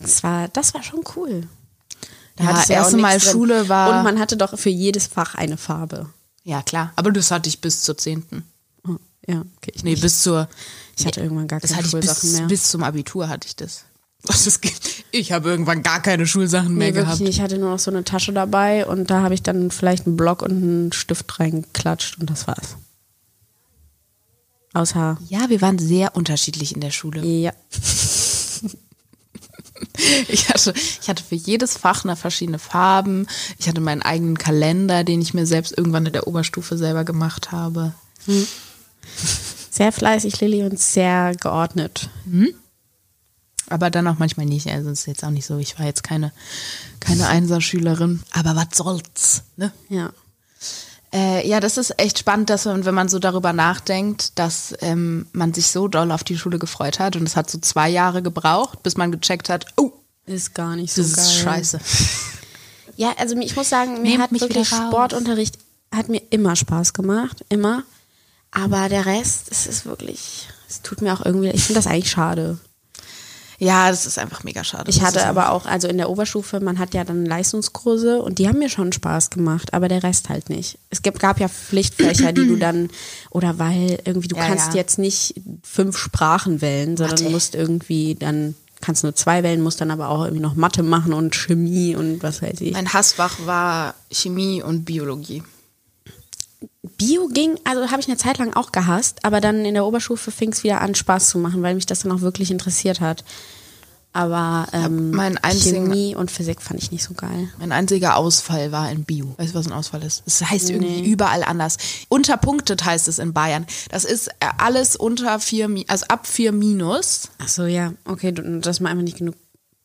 [0.00, 1.46] Das war, das war schon cool.
[2.36, 3.20] Da Ja, hattest du ja erste nichts Mal.
[3.20, 6.08] Schule war- Und man hatte doch für jedes Fach eine Farbe.
[6.42, 6.92] Ja, klar.
[6.96, 8.44] Aber das hatte ich bis zur zehnten.
[8.86, 9.72] Oh, Ja, okay.
[9.74, 10.02] Ich, Nee, nicht.
[10.02, 10.48] bis zur.
[10.98, 12.46] ich hatte irgendwann gar keine Schulsachen bis, mehr.
[12.48, 13.84] bis zum Abitur hatte ich das.
[14.26, 14.58] Das.
[15.10, 17.20] Ich habe irgendwann gar keine Schulsachen mehr nee, gehabt.
[17.20, 17.28] nicht.
[17.28, 20.16] Ich hatte nur noch so eine Tasche dabei und da habe ich dann vielleicht einen
[20.16, 22.76] Block und einen Stift reingeklatscht und das war's.
[24.72, 27.22] Außer, Ja, wir waren sehr unterschiedlich in der Schule.
[27.24, 27.52] ja.
[30.28, 33.26] Ich hatte, ich hatte für jedes Fach eine verschiedene Farben.
[33.58, 37.52] Ich hatte meinen eigenen Kalender, den ich mir selbst irgendwann in der Oberstufe selber gemacht
[37.52, 37.92] habe.
[39.70, 42.08] Sehr fleißig, Lilly, und sehr geordnet.
[43.68, 44.68] Aber dann auch manchmal nicht.
[44.68, 46.32] Also es ist jetzt auch nicht so, ich war jetzt keine,
[47.00, 48.22] keine Einserschülerin.
[48.30, 49.72] Aber was soll's, ne?
[49.88, 50.12] Ja.
[51.14, 55.26] Äh, ja, das ist echt spannend, dass man, wenn man so darüber nachdenkt, dass ähm,
[55.32, 57.14] man sich so doll auf die Schule gefreut hat.
[57.14, 59.92] Und es hat so zwei Jahre gebraucht, bis man gecheckt hat, oh,
[60.26, 61.24] Ist gar nicht so das geil.
[61.24, 61.80] ist scheiße.
[62.96, 64.68] Ja, also ich muss sagen, mir Nehmt hat mich wirklich.
[64.68, 65.58] Sportunterricht
[65.92, 67.82] hat mir immer Spaß gemacht, immer.
[68.52, 72.10] Aber der Rest, es ist wirklich, es tut mir auch irgendwie, ich finde das eigentlich
[72.10, 72.58] schade.
[73.64, 74.90] Ja, das ist einfach mega schade.
[74.90, 78.46] Ich hatte aber auch, also in der Oberstufe, man hat ja dann Leistungskurse und die
[78.48, 80.78] haben mir schon Spaß gemacht, aber der Rest halt nicht.
[80.90, 82.90] Es gibt, gab ja Pflichtfächer, die du dann,
[83.30, 84.74] oder weil irgendwie du Ja, kannst ja.
[84.80, 89.80] jetzt nicht fünf Sprachen wählen, sondern du musst irgendwie dann, kannst nur zwei wählen, musst
[89.80, 92.72] dann aber auch irgendwie noch Mathe machen und Chemie und was weiß ich.
[92.72, 95.42] Mein Hassfach war Chemie und Biologie.
[96.96, 100.30] Bio ging, also habe ich eine Zeit lang auch gehasst, aber dann in der Oberstufe
[100.30, 103.24] fing es wieder an, Spaß zu machen, weil mich das dann auch wirklich interessiert hat.
[104.16, 107.48] Aber ähm, meinen einzigen- Chemie und Physik fand ich nicht so geil.
[107.58, 109.34] Mein einziger Ausfall war in Bio.
[109.38, 110.22] Weißt du, was ein Ausfall ist?
[110.24, 111.78] Es heißt irgendwie überall anders.
[112.08, 113.66] Unterpunktet heißt es in Bayern.
[113.90, 117.28] Das ist äh, alles unter vier, also ab vier minus.
[117.38, 119.34] Ach so, ja, okay, dass man einfach nicht genug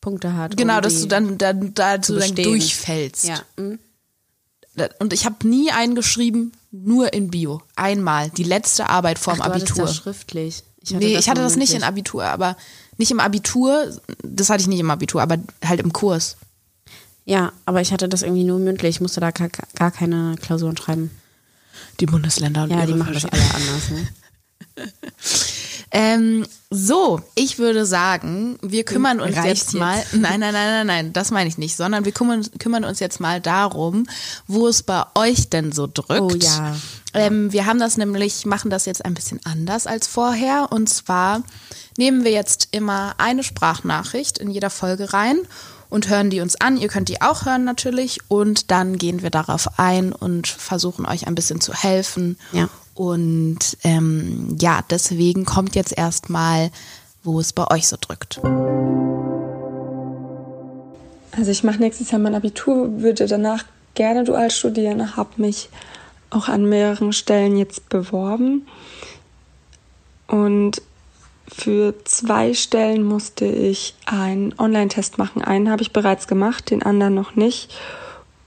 [0.00, 0.56] Punkte hat.
[0.56, 3.24] Genau, um dass du dann, dann dazu dann durchfällst.
[3.26, 3.40] Ja.
[3.56, 3.80] hm.
[4.98, 7.62] Und ich habe nie eingeschrieben, nur in Bio.
[7.76, 8.30] Einmal.
[8.30, 9.86] Die letzte Arbeit vorm Ach, du Abitur.
[9.86, 10.62] das schriftlich.
[10.82, 11.82] Ich nee, ich hatte das nicht in.
[11.82, 12.56] Abitur, aber
[12.96, 16.36] nicht im Abitur, das hatte ich nicht im Abitur, aber halt im Kurs.
[17.24, 18.96] Ja, aber ich hatte das irgendwie nur mündlich.
[18.96, 21.10] Ich musste da gar, gar keine Klausuren schreiben.
[22.00, 23.90] Die Bundesländer und Ja, die ihre machen das alle anders.
[23.90, 24.08] Ne?
[25.92, 29.74] Ähm, so, ich würde sagen, wir kümmern uns Reicht jetzt jetzt?
[29.74, 29.96] mal.
[30.12, 33.18] Nein, nein, nein, nein, nein, das meine ich nicht, sondern wir kümmern, kümmern uns jetzt
[33.18, 34.06] mal darum,
[34.46, 36.20] wo es bei euch denn so drückt.
[36.20, 36.76] Oh ja.
[37.12, 40.68] Ähm, wir haben das nämlich, machen das jetzt ein bisschen anders als vorher.
[40.70, 41.42] Und zwar
[41.96, 45.38] nehmen wir jetzt immer eine Sprachnachricht in jeder Folge rein
[45.88, 46.76] und hören die uns an.
[46.76, 48.20] Ihr könnt die auch hören natürlich.
[48.28, 52.38] Und dann gehen wir darauf ein und versuchen euch ein bisschen zu helfen.
[52.52, 52.68] Ja.
[53.00, 56.70] Und ähm, ja, deswegen kommt jetzt erstmal,
[57.24, 58.42] wo es bei euch so drückt.
[61.34, 65.70] Also ich mache nächstes Jahr mein Abitur, würde danach gerne dual studieren, habe mich
[66.28, 68.66] auch an mehreren Stellen jetzt beworben.
[70.26, 70.82] Und
[71.48, 75.40] für zwei Stellen musste ich einen Online-Test machen.
[75.40, 77.74] Einen habe ich bereits gemacht, den anderen noch nicht.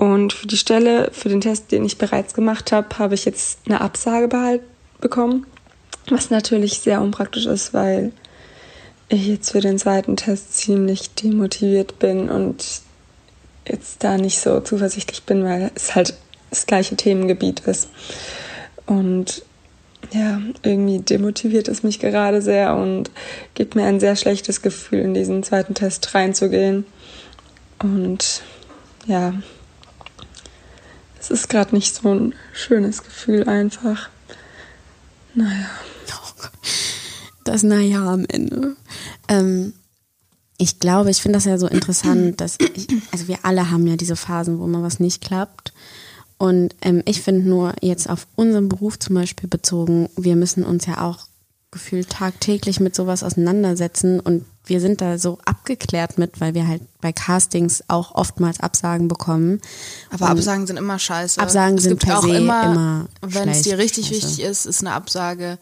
[0.03, 3.59] Und für die Stelle, für den Test, den ich bereits gemacht habe, habe ich jetzt
[3.65, 4.59] eine Absage
[4.99, 5.45] bekommen.
[6.09, 8.11] Was natürlich sehr unpraktisch ist, weil
[9.07, 12.81] ich jetzt für den zweiten Test ziemlich demotiviert bin und
[13.65, 16.15] jetzt da nicht so zuversichtlich bin, weil es halt
[16.49, 17.87] das gleiche Themengebiet ist.
[18.85, 19.45] Und
[20.11, 23.09] ja, irgendwie demotiviert es mich gerade sehr und
[23.53, 26.83] gibt mir ein sehr schlechtes Gefühl, in diesen zweiten Test reinzugehen.
[27.79, 28.41] Und
[29.05, 29.33] ja,
[31.23, 34.09] es ist gerade nicht so ein schönes Gefühl einfach.
[35.33, 35.69] Naja.
[37.45, 38.75] Das Naja am Ende.
[39.29, 39.73] Ähm,
[40.57, 43.95] ich glaube, ich finde das ja so interessant, dass ich, also wir alle haben ja
[43.95, 45.73] diese Phasen, wo mal was nicht klappt.
[46.37, 50.85] Und ähm, ich finde nur jetzt auf unseren Beruf zum Beispiel bezogen, wir müssen uns
[50.85, 51.27] ja auch
[51.71, 56.81] gefühlt tagtäglich mit sowas auseinandersetzen und wir sind da so abgeklärt mit, weil wir halt
[57.01, 59.61] bei Castings auch oftmals Absagen bekommen.
[60.09, 61.41] Aber Und Absagen sind immer scheiße.
[61.41, 64.23] Absagen es sind gibt per auch se immer, immer wenn es dir richtig scheiße.
[64.23, 65.57] wichtig ist, ist eine Absage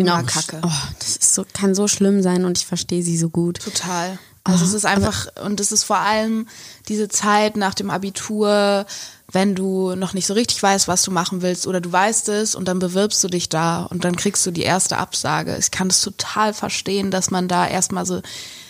[0.00, 0.60] immer kacke.
[0.62, 3.60] Oh, das so, kann so schlimm sein und ich verstehe sie so gut.
[3.60, 4.18] Total.
[4.44, 6.48] Also es ist einfach, und es ist vor allem
[6.88, 8.86] diese Zeit nach dem Abitur,
[9.30, 12.54] wenn du noch nicht so richtig weißt, was du machen willst oder du weißt es
[12.54, 15.56] und dann bewirbst du dich da und dann kriegst du die erste Absage.
[15.58, 18.22] Ich kann das total verstehen, dass man da erstmal so,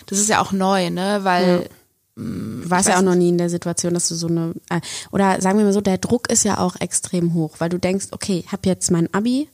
[0.07, 1.69] das ist ja auch neu, ne, weil
[2.15, 5.39] Du warst ja auch noch nie in der Situation, dass du so eine, äh, oder
[5.41, 8.43] sagen wir mal so, der Druck ist ja auch extrem hoch, weil du denkst, okay,
[8.45, 9.47] ich habe jetzt mein Abi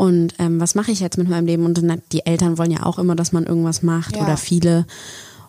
[0.00, 1.66] und ähm, was mache ich jetzt mit meinem Leben?
[1.66, 4.22] Und dann, die Eltern wollen ja auch immer, dass man irgendwas macht Ja.
[4.22, 4.86] oder viele.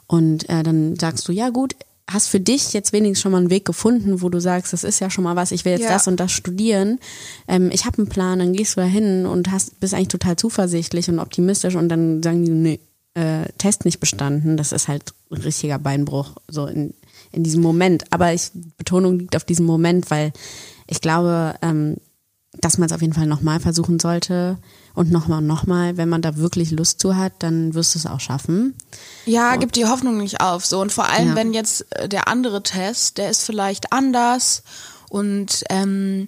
[0.07, 1.73] Und äh, dann sagst du, ja gut,
[2.09, 4.99] hast für dich jetzt wenigstens schon mal einen Weg gefunden, wo du sagst, das ist
[4.99, 5.91] ja schon mal was, ich will jetzt Ja.
[5.93, 6.99] das und das studieren.
[7.47, 10.35] Ähm, ich habe einen Plan, dann gehst du da hin und hast, bist eigentlich total
[10.35, 12.79] zuversichtlich und optimistisch und dann sagen die, nee,
[13.13, 14.57] äh, Test nicht bestanden.
[14.57, 16.93] Das ist halt ein richtiger Beinbruch, so in,
[17.31, 18.03] in diesem Moment.
[18.09, 20.33] Aber ich, Betonung liegt auf diesem Moment, weil
[20.87, 21.95] ich glaube, ähm,
[22.59, 24.57] dass man es auf jeden Fall nochmal versuchen sollte
[24.93, 25.95] und nochmal und nochmal.
[25.97, 28.75] Wenn man da wirklich Lust zu hat, dann wirst du es auch schaffen.
[29.25, 30.65] Ja, gib die Hoffnung nicht auf.
[30.65, 31.35] So und vor allem, Ja.
[31.35, 34.63] wenn jetzt äh, der andere Test, der ist vielleicht anders
[35.09, 36.27] und ähm,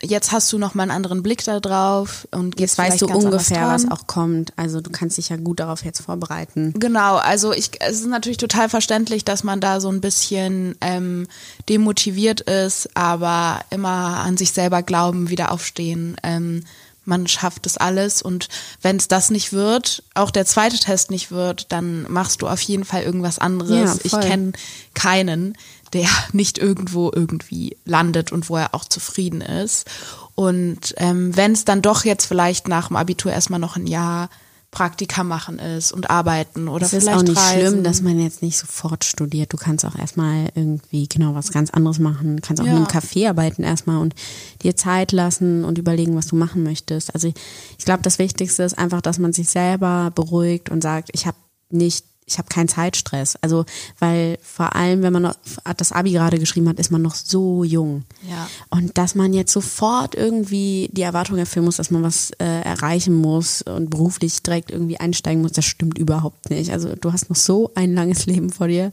[0.00, 3.06] jetzt hast du noch mal einen anderen Blick da drauf und Jetzt gehst weißt du
[3.06, 4.52] ungefähr, was auch kommt.
[4.56, 6.74] Also du kannst dich ja gut darauf jetzt vorbereiten.
[6.78, 11.26] Genau, also ich, es ist natürlich total verständlich, dass man da so ein bisschen ähm,
[11.68, 16.16] demotiviert ist, aber immer an sich selber glauben, wieder aufstehen.
[16.22, 16.64] Ähm,
[17.04, 18.48] man schafft es alles und
[18.80, 22.60] wenn es das nicht wird, auch der zweite Test nicht wird, dann machst du auf
[22.60, 23.94] jeden Fall irgendwas anderes.
[23.94, 24.52] Ja, ich kenne
[24.94, 25.56] keinen,
[25.92, 29.86] der nicht irgendwo irgendwie landet und wo er auch zufrieden ist.
[30.34, 34.30] Und ähm, wenn es dann doch jetzt vielleicht nach dem Abitur erstmal noch ein Jahr
[34.70, 37.60] Praktika machen ist und arbeiten oder Es ist vielleicht auch nicht reisen.
[37.60, 39.52] schlimm, dass man jetzt nicht sofort studiert.
[39.52, 42.36] Du kannst auch erstmal irgendwie genau was ganz anderes machen.
[42.36, 42.70] Du kannst auch Ja.
[42.72, 44.14] in einem Café arbeiten erstmal und
[44.62, 47.14] dir Zeit lassen und überlegen, was du machen möchtest.
[47.14, 47.34] Also ich,
[47.78, 51.36] ich glaube, das Wichtigste ist einfach, dass man sich selber beruhigt und sagt, ich habe
[51.68, 53.36] nicht ich habe keinen Zeitstress.
[53.42, 53.64] Also,
[53.98, 55.36] weil vor allem, wenn man noch
[55.76, 58.04] das Abi gerade geschrieben hat, ist man noch so jung.
[58.28, 58.48] Ja.
[58.70, 63.14] Und dass man jetzt sofort irgendwie die Erwartung erfüllen muss, dass man was äh, erreichen
[63.14, 66.70] muss und beruflich direkt irgendwie einsteigen muss, das stimmt überhaupt nicht.
[66.72, 68.92] Also du hast noch so ein langes Leben vor dir.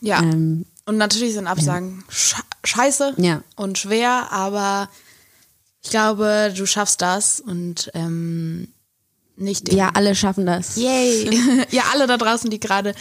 [0.00, 0.20] Ja.
[0.22, 3.42] Ähm, und natürlich sind Absagen sche- scheiße Ja.
[3.56, 4.88] und schwer, aber
[5.82, 8.68] ich glaube, du schaffst das und ähm,
[9.36, 10.76] nicht ja, alle schaffen das.
[10.76, 11.28] Yay!
[11.70, 12.94] ja, alle da draußen, die gerade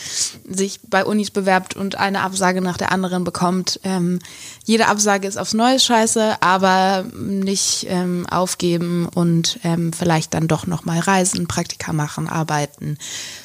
[0.49, 3.79] sich bei Unis bewerbt und eine Absage nach der anderen bekommt.
[3.83, 4.19] Ähm,
[4.65, 10.65] jede Absage ist aufs Neue scheiße, aber nicht ähm, aufgeben und ähm, vielleicht dann doch
[10.65, 12.97] nochmal reisen, Praktika machen, arbeiten,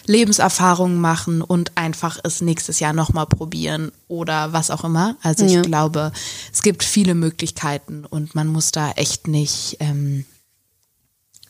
[0.07, 5.17] Lebenserfahrungen machen und einfach es nächstes Jahr nochmal probieren oder was auch immer.
[5.23, 5.63] Also ich Ja.
[5.63, 6.13] glaube,
[6.53, 10.25] es gibt viele Möglichkeiten und man muss da echt nicht ähm,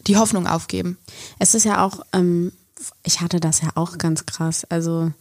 [0.08, 0.98] die Hoffnung aufgeben.
[1.38, 2.52] Es ist ja auch, ähm,
[3.04, 4.64] ich hatte das ja auch ganz krass.
[4.68, 5.12] Also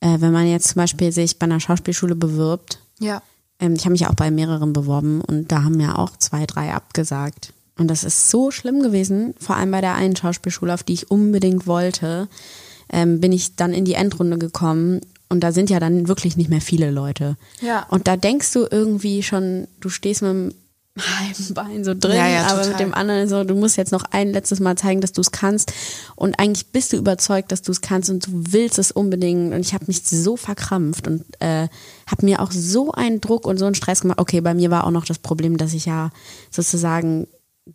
[0.00, 3.22] äh, wenn man jetzt zum Beispiel sich bei einer Schauspielschule bewirbt, Ja.
[3.60, 6.72] Ähm, ich habe mich auch bei mehreren beworben und da haben ja auch zwei, drei
[6.72, 7.52] abgesagt.
[7.78, 11.10] Und das ist so schlimm gewesen, vor allem bei der einen Schauspielschule, auf die ich
[11.10, 12.28] unbedingt wollte,
[12.92, 16.50] ähm, bin ich dann in die Endrunde gekommen und da sind ja dann wirklich nicht
[16.50, 17.36] mehr viele Leute.
[17.62, 17.86] Ja.
[17.88, 20.54] Und da denkst du irgendwie schon, du stehst mit dem
[20.98, 24.04] halben Bein so drin, Ja, ja, aber mit dem anderen so, du musst jetzt noch
[24.10, 25.72] ein letztes Mal zeigen, dass du es kannst.
[26.16, 29.54] Und eigentlich bist du überzeugt, dass du es kannst und du willst es unbedingt.
[29.54, 31.68] Und ich habe mich so verkrampft und äh,
[32.06, 34.20] habe mir auch so einen Druck und so einen Stress gemacht.
[34.20, 36.10] Okay, bei mir war auch noch das Problem, dass ich ja
[36.50, 37.26] sozusagen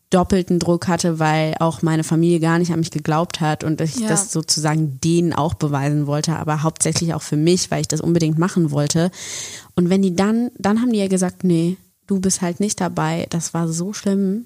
[0.10, 3.96] doppelten Druck hatte, weil auch meine Familie gar nicht an mich geglaubt hat und ich
[4.00, 4.10] Ja.
[4.10, 8.38] das sozusagen denen auch beweisen wollte, aber hauptsächlich auch für mich, weil ich das unbedingt
[8.38, 9.12] machen wollte.
[9.76, 11.78] Und wenn die dann, dann haben die ja gesagt, nee,
[12.08, 13.28] du bist halt nicht dabei.
[13.30, 14.46] Das war so schlimm.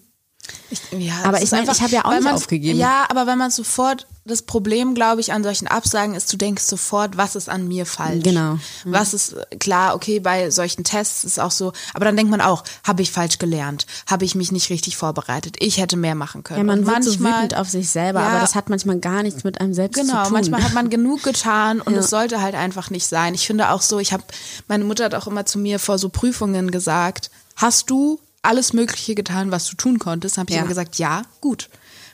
[0.69, 2.77] Ich, ja, Aber ich ist mein, einfach- ich habe ja auch nicht aufgegeben.
[2.79, 6.63] Ja, aber wenn man sofort, das Problem, glaube ich, an solchen Absagen ist, du denkst
[6.63, 8.23] sofort, was ist an mir falsch?
[8.23, 8.59] Genau.
[8.85, 12.63] Was ist, klar, okay, bei solchen Tests ist auch so, aber dann denkt man auch,
[12.83, 13.87] habe ich falsch gelernt?
[14.05, 15.55] Habe ich mich nicht richtig vorbereitet?
[15.59, 16.59] Ich hätte mehr machen können.
[16.59, 18.27] Ja, man Und wird so manchmal, wütend auf sich selber, Ja.
[18.27, 20.33] aber das hat manchmal gar nichts mit einem selbst zu Genau, tun.
[20.33, 21.99] manchmal hat man genug getan und Ja.
[21.99, 23.33] es sollte halt einfach nicht sein.
[23.33, 24.23] Ich finde auch so, ich habe,
[24.67, 29.15] meine Mutter hat auch immer zu mir vor so Prüfungen gesagt, hast du alles Mögliche
[29.15, 30.37] getan, was du tun konntest?
[30.37, 30.61] Habe ich Ja.
[30.61, 31.69] immer gesagt, ja, gut.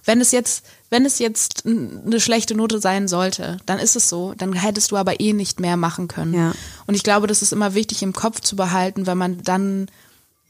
[0.05, 4.34] Wenn es jetzt, wenn es jetzt eine schlechte Note sein sollte, dann ist es so.
[4.38, 6.34] Dann hättest du aber eh nicht mehr machen können.
[6.34, 6.54] Ja.
[6.86, 9.88] Und ich glaube, das ist immer wichtig im Kopf zu behalten, wenn man dann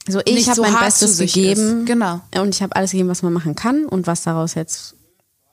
[0.08, 1.82] so, ich nicht habe so mein Bestes gegeben.
[1.82, 1.86] ist.
[1.88, 2.22] Genau.
[2.36, 4.94] Und ich habe alles gegeben, was man machen kann und was daraus jetzt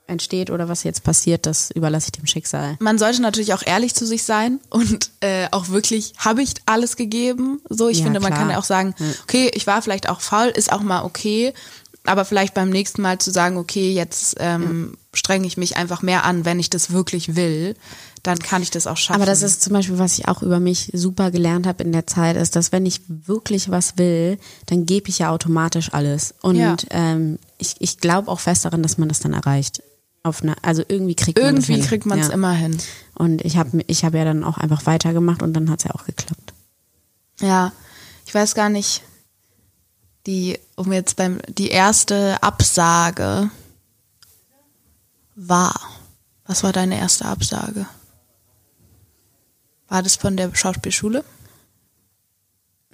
[0.07, 2.77] entsteht oder was jetzt passiert, das überlasse ich dem Schicksal.
[2.79, 6.95] man sollte natürlich auch ehrlich zu sich sein und äh, auch wirklich, habe ich alles
[6.95, 7.59] gegeben?
[7.69, 8.41] So, ich Ja, finde, man klar.
[8.41, 11.53] kann ja auch sagen, okay, ich war vielleicht auch faul, ist auch mal okay.
[12.05, 16.23] Aber vielleicht beim nächsten Mal zu sagen, okay, jetzt ähm, strenge ich mich einfach mehr
[16.25, 17.75] an, wenn ich das wirklich will,
[18.23, 19.21] dann kann ich das auch schaffen.
[19.21, 22.07] Aber das ist zum Beispiel, was ich auch über mich super gelernt habe in der
[22.07, 26.33] Zeit, ist, dass wenn ich wirklich was will, dann gebe ich ja automatisch alles.
[26.41, 26.75] Und Ja.
[26.89, 29.83] ähm, ich, ich glaube auch fest daran, dass man das dann erreicht.
[30.23, 31.87] Auf eine, also irgendwie kriegt man Irgendwie das hin.
[31.87, 32.33] kriegt man es ja.
[32.33, 32.75] immer hin.
[33.13, 35.91] Und ich habe ich hab ja dann auch einfach weitergemacht und dann hat es ja
[35.91, 36.53] auch geklappt.
[37.41, 37.71] Ja,
[38.25, 39.03] ich weiß gar nicht,
[40.25, 43.49] die, um jetzt beim, die erste Absage
[45.35, 45.79] war.
[46.47, 47.87] Was war deine erste Absage?
[49.87, 51.23] War das von der Schauspielschule?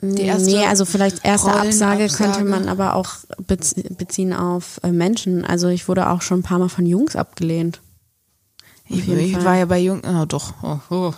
[0.01, 4.91] Die erste nee, also vielleicht erste Absage könnte man aber auch bez beziehen auf äh,
[4.91, 5.45] Menschen.
[5.45, 7.81] Also ich wurde auch schon ein paar Mal von Jungs abgelehnt.
[8.89, 11.13] Ich, ich war ja bei Jung, oh doch, oh, oh.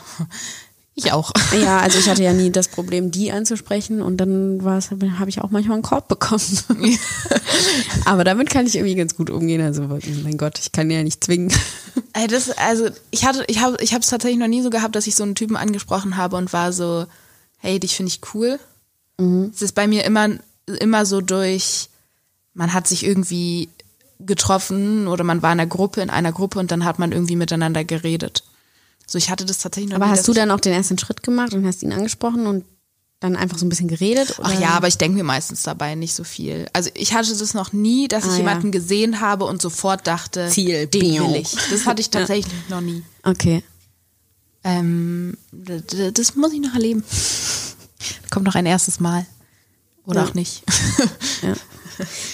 [0.96, 1.32] Ich auch.
[1.54, 5.30] Ja, also ich hatte ja nie das Problem, die anzusprechen und dann war es, habe
[5.30, 6.42] ich auch manchmal einen Korb bekommen.
[8.06, 9.62] Aber damit kann ich irgendwie ganz gut umgehen.
[9.62, 9.84] Also
[10.24, 11.54] mein Gott, ich kann ja nicht zwingen.
[12.28, 15.06] Das, also ich hatte, ich habe, ich habe es tatsächlich noch nie so gehabt, dass
[15.06, 17.06] ich so einen Typen angesprochen habe und war so,
[17.60, 18.60] hey, dich finde ich cool.
[19.54, 20.30] Es ist bei mir immer,
[20.80, 21.90] immer so durch,
[22.54, 23.70] man hat sich irgendwie
[24.20, 27.36] getroffen oder man war in einer Gruppe, in einer Gruppe und dann hat man irgendwie
[27.36, 28.44] miteinander geredet.
[29.14, 30.12] So, ich hatte das tatsächlich noch Aber nie.
[30.14, 32.66] hast du ich- dann auch den ersten Schritt gemacht und hast ihn angesprochen und
[33.20, 34.40] dann einfach so ein bisschen geredet?
[34.40, 34.50] Oder?
[34.52, 36.66] Ach ja, aber ich denke mir meistens dabei nicht so viel.
[36.74, 38.38] Also ich hatte das noch nie, dass ich Ah, ja.
[38.40, 41.30] jemanden gesehen habe und sofort dachte, Ziel, den Biau.
[41.30, 41.52] will ich.
[41.70, 43.04] Das hatte ich tatsächlich noch nie.
[43.22, 43.64] Okay.
[44.64, 47.04] Ähm, das muss ich noch erleben.
[48.32, 49.28] Kommt noch ein erstes Mal.
[50.08, 50.28] Oder Ja.
[50.28, 50.64] auch nicht.
[51.44, 51.54] Ja.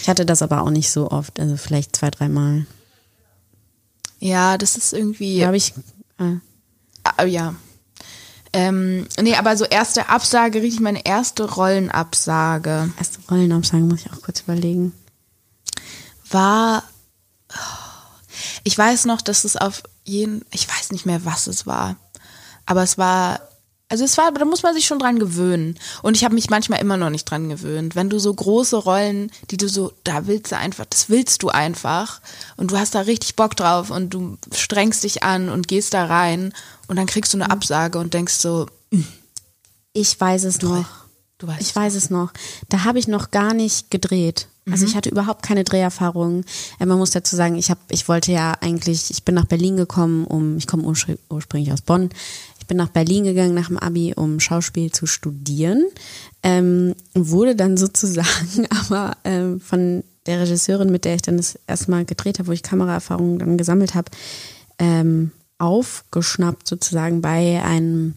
[0.02, 2.66] Ich hatte das aber auch nicht so oft, also vielleicht zwei, dreimal.
[4.20, 5.38] ja, das ist irgendwie.
[5.40, 5.48] Ja.
[5.48, 5.74] Habe ich.
[6.20, 6.36] Äh,
[7.18, 7.56] Ah, ja.
[8.52, 14.22] Ähm, nee, aber so erste Absage, richtig meine erste Rollenabsage erste Rollenabsage muss ich auch
[14.22, 14.94] kurz überlegen.
[16.32, 16.84] war.
[18.64, 20.46] Ich weiß noch, dass es auf jeden.
[20.52, 21.96] Ich weiß nicht mehr, was es war.
[22.66, 23.42] Aber es war.
[23.92, 25.78] Also es war, da muss man sich schon dran gewöhnen.
[26.04, 27.96] Und ich habe mich manchmal immer noch nicht dran gewöhnt.
[27.96, 31.50] Wenn du so große Rollen, die du so, da willst du einfach, das willst du
[31.50, 32.22] einfach.
[32.56, 36.06] Und du hast da richtig Bock drauf und du strengst dich an und gehst da
[36.06, 36.54] rein
[36.88, 38.68] und dann kriegst du eine Absage und denkst so,
[39.94, 40.86] Ich weiß es noch.
[41.40, 41.62] du weißt.
[41.62, 42.32] Ich weiß es noch.
[42.70, 44.48] Da habe ich noch gar nicht gedreht.
[44.72, 46.44] Also ich hatte überhaupt keine Dreherfahrung.
[46.80, 49.78] Äh, Man muss dazu sagen, ich habe, ich wollte ja eigentlich, ich bin nach Berlin
[49.78, 52.10] gekommen, um, ich komme urspr- ursprünglich aus Bonn.
[52.70, 55.86] Bin nach Berlin gegangen nach dem Abi, um Schauspiel zu studieren.
[56.44, 61.90] Ähm, wurde dann sozusagen aber ähm, von der Regisseurin, mit der ich dann das erste
[61.90, 64.12] Mal gedreht habe, wo ich Kameraerfahrung dann gesammelt habe,
[64.78, 68.14] ähm, aufgeschnappt sozusagen bei einem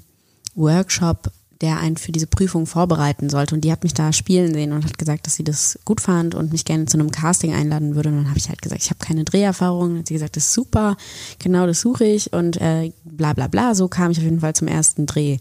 [0.54, 1.32] Workshop,
[1.62, 3.54] der einen für diese Prüfung vorbereiten sollte.
[3.54, 6.34] Und die hat mich da spielen sehen und hat gesagt, dass sie das gut fand
[6.34, 8.08] und mich gerne zu einem Casting einladen würde.
[8.08, 9.90] Und dann habe ich halt gesagt, ich habe keine Dreherfahrung.
[9.90, 10.96] Dann hat sie gesagt, das ist super,
[11.38, 13.76] genau das suche ich und äh, bla bla bla.
[13.76, 15.38] So kam ich auf jeden Fall zum ersten Dreh.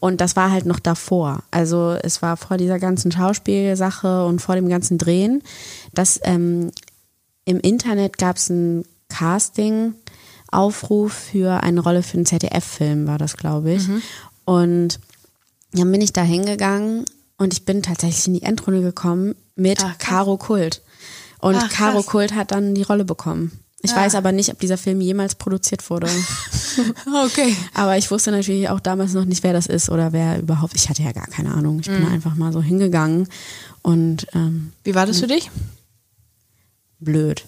[0.00, 1.42] Und das war halt noch davor.
[1.50, 5.42] Also es war vor dieser ganzen Schauspielsache und vor dem ganzen Drehen,
[5.92, 6.70] dass ähm,
[7.44, 13.72] im Internet gab es ein Casting-Aufruf für eine Rolle für einen ZDF-Film, war das, glaube
[13.72, 13.86] ich.
[14.44, 15.00] Und
[15.72, 17.04] dann bin ich da hingegangen
[17.36, 19.98] und ich bin tatsächlich in die Endrunde gekommen mit krass.
[19.98, 20.82] Caro Kult.
[21.40, 22.02] Und Ach, Caro.
[22.02, 23.52] Kult hat dann die Rolle bekommen.
[23.80, 23.96] Ich Ah.
[23.98, 26.08] weiß aber nicht, ob dieser Film jemals produziert wurde.
[27.24, 27.56] Okay.
[27.74, 30.74] aber ich wusste natürlich auch damals noch nicht, wer das ist oder wer überhaupt.
[30.76, 31.80] Ich hatte ja gar keine Ahnung.
[31.80, 33.28] Ich bin da einfach mal so hingegangen
[33.82, 35.50] und ähm, Wie war das für dich?
[37.00, 37.44] blöd.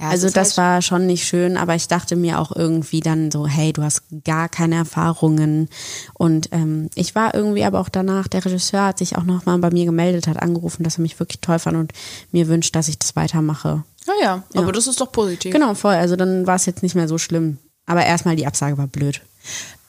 [0.00, 3.30] Ja, Also das halt- war schon nicht schön, aber ich dachte mir auch irgendwie dann
[3.30, 5.68] so, hey, du hast gar keine Erfahrungen.
[6.14, 9.70] Und ähm, ich war irgendwie aber auch danach, der Regisseur hat sich auch nochmal bei
[9.70, 11.92] mir gemeldet, hat angerufen, dass er mich wirklich toll fand und
[12.32, 13.84] mir wünscht, dass ich das weitermache.
[14.06, 14.60] Ja, ja, Ja.
[14.62, 15.52] aber das ist doch positiv.
[15.52, 15.94] Genau, voll.
[15.94, 17.58] Also dann war es jetzt nicht mehr so schlimm.
[17.84, 19.20] Aber erstmal die Absage war blöd.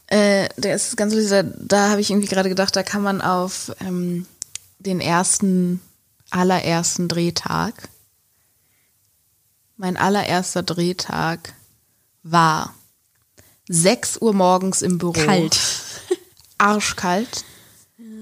[0.08, 3.22] Äh, der ist ganz lustig, da, da habe ich irgendwie gerade gedacht, da kann man
[3.22, 4.26] auf ähm,
[4.80, 5.80] den ersten,
[6.32, 7.74] allerersten Drehtag,
[9.82, 11.56] mein allererster Drehtag
[12.22, 12.76] war
[13.68, 15.14] 6 Uhr morgens im Büro.
[15.14, 15.60] Kalt.
[16.60, 17.44] Arschkalt.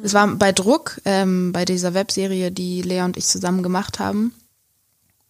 [0.02, 4.34] Es war bei Druck, ähm, bei dieser Webserie, die Lea und ich zusammen gemacht haben.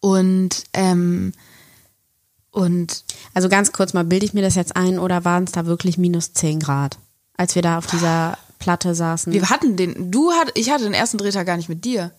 [0.02, 1.34] Und, ähm,
[2.52, 3.04] und
[3.34, 5.98] Also ganz kurz mal, bilde ich mir das jetzt ein oder waren es da wirklich
[5.98, 7.00] minus 10 Grad,
[7.38, 9.34] als wir da auf dieser Platte saßen?
[9.34, 12.12] wir hatten den, du hat, ich hatte den ersten Drehtag gar nicht mit dir.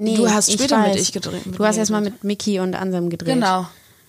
[0.00, 3.10] Nee, du hast später mit ich gedreht- mit Du hast erstmal mit Mickey und Ansem
[3.10, 3.34] gedreht.
[3.34, 3.60] Genau.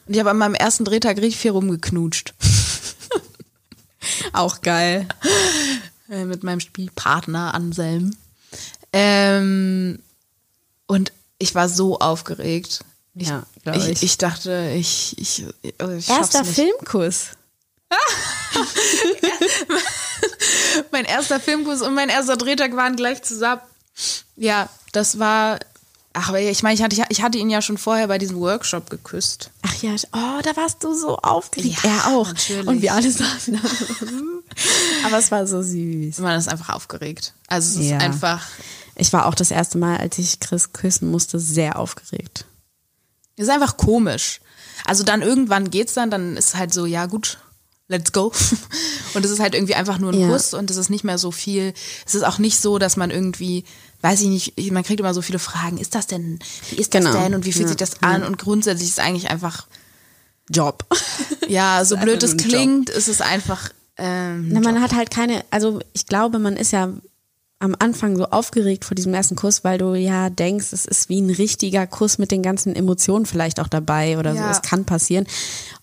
[0.07, 2.33] Und ich habe an meinem ersten Drehtag richtig viel rumgeknutscht.
[4.33, 5.07] Auch geil.
[6.09, 8.15] Äh, mit meinem Spielpartner Anselm.
[8.93, 9.99] Ähm,
[10.87, 12.81] und ich war so aufgeregt.
[13.13, 13.87] Ich, Ja, ich.
[13.89, 14.03] ich.
[14.03, 14.17] ich.
[14.17, 15.73] dachte, ich, ich, ich
[16.05, 16.55] schaff's Erster nicht.
[16.55, 17.27] Filmkuss.
[20.91, 23.61] Mein erster Filmkurs und mein erster Drehtag waren gleich zusammen.
[24.35, 25.59] Ja, das war.
[26.13, 28.89] Ach, aber ich meine, ich hatte, ich hatte ihn ja schon vorher bei diesem Workshop
[28.89, 29.49] geküsst.
[29.61, 31.77] Ach ja, oh, da warst du so aufgeregt.
[31.83, 32.27] Ja, er auch.
[32.27, 32.67] natürlich.
[32.67, 33.59] Und wir alle saßen da.
[35.07, 36.19] Aber es war so süß.
[36.19, 37.33] Man ist einfach aufgeregt.
[37.47, 37.97] Also es Ja.
[37.97, 38.45] ist einfach.
[38.95, 42.45] Ich war auch das erste Mal, als ich Chris küssen musste, sehr aufgeregt.
[43.37, 44.41] Ist einfach komisch.
[44.85, 47.37] Also dann irgendwann geht's dann, dann ist halt so, ja gut,
[47.87, 48.33] let's go.
[49.13, 50.27] Und es ist halt irgendwie einfach nur ein Ja.
[50.27, 51.73] Kuss und es ist nicht mehr so viel.
[52.05, 53.65] Es ist auch nicht so, dass man irgendwie,
[54.01, 55.77] weiß ich nicht, man kriegt immer so viele Fragen.
[55.77, 56.39] Ist das denn,
[56.69, 57.17] wie ist das Genau.
[57.19, 57.67] denn und wie fühlt Ja.
[57.69, 58.23] sich das an?
[58.23, 59.67] Und grundsätzlich ist es eigentlich einfach,
[60.49, 60.85] Job.
[61.47, 62.47] ja, so blöd es ein Job.
[62.47, 63.69] klingt, ist es einfach.
[63.97, 66.91] Ähm, Na, man hat halt keine, also ich glaube, man ist ja
[67.59, 71.21] am Anfang so aufgeregt vor diesem ersten Kuss, weil du ja denkst, es ist wie
[71.21, 74.45] ein richtiger Kuss mit den ganzen Emotionen vielleicht auch dabei oder Ja.
[74.45, 74.49] so.
[74.49, 75.27] Es kann passieren.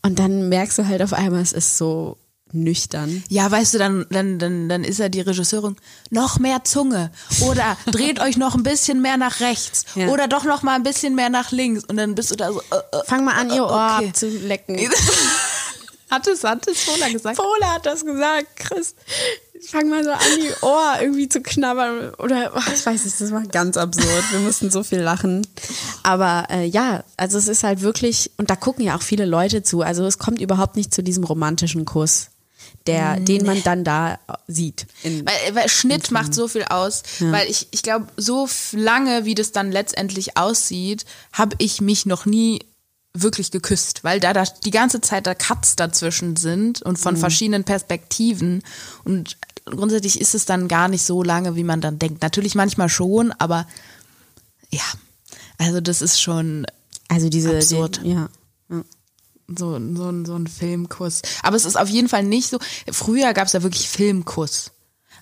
[0.03, 2.19] Und dann merkst du halt auf einmal, es ist so
[2.53, 3.23] nüchtern.
[3.29, 5.77] Ja, weißt du, dann, dann, dann, dann ist ja die Regisseurin
[6.11, 7.11] noch mehr Zunge
[7.43, 10.09] oder dreht euch noch ein bisschen mehr nach rechts Ja.
[10.09, 12.61] oder doch noch mal ein bisschen mehr nach links und dann bist du da so.
[12.61, 13.05] Äh, äh.
[13.07, 14.09] Fang mal an, ihr Ohr Okay.
[14.09, 14.79] abzulecken.
[16.11, 17.37] Hat es, hat es Fola gesagt?
[17.37, 18.95] Pola hat das gesagt, Chris.
[19.69, 22.15] Fang mal so an, die Ohr irgendwie zu knabbern.
[22.15, 24.25] Oder, oh, ich weiß nicht, das war ganz absurd.
[24.33, 25.47] Wir mussten so viel lachen.
[26.05, 29.63] Aber äh, ja, also es ist halt wirklich, und da gucken ja auch viele Leute
[29.63, 29.83] zu.
[29.83, 32.29] Also es kommt überhaupt nicht zu diesem romantischen Kuss,
[32.87, 34.87] der, den man dann da sieht.
[35.03, 39.35] In, Weil, weil Schnitt macht so viel aus, weil ich, ich glaube, so lange, wie
[39.35, 42.61] das dann letztendlich aussieht, habe ich mich noch nie
[43.15, 47.65] wirklich geküsst, weil da, da die ganze Zeit da Cuts dazwischen sind und von verschiedenen
[47.65, 48.63] Perspektiven
[49.05, 52.23] und grundsätzlich ist es dann gar nicht so lange, wie man dann denkt.
[52.23, 53.67] Natürlich manchmal schon, aber
[54.71, 54.85] ja,
[55.59, 56.67] also das ist schon
[57.09, 58.01] also diese, Absurd.
[58.05, 58.29] Ja.
[58.71, 58.85] ja.
[59.49, 61.23] So, so, ein- so ein Filmkuss.
[61.43, 62.59] Aber es ist auf jeden Fall nicht so.
[62.93, 64.71] Früher gab es ja wirklich Filmkuss.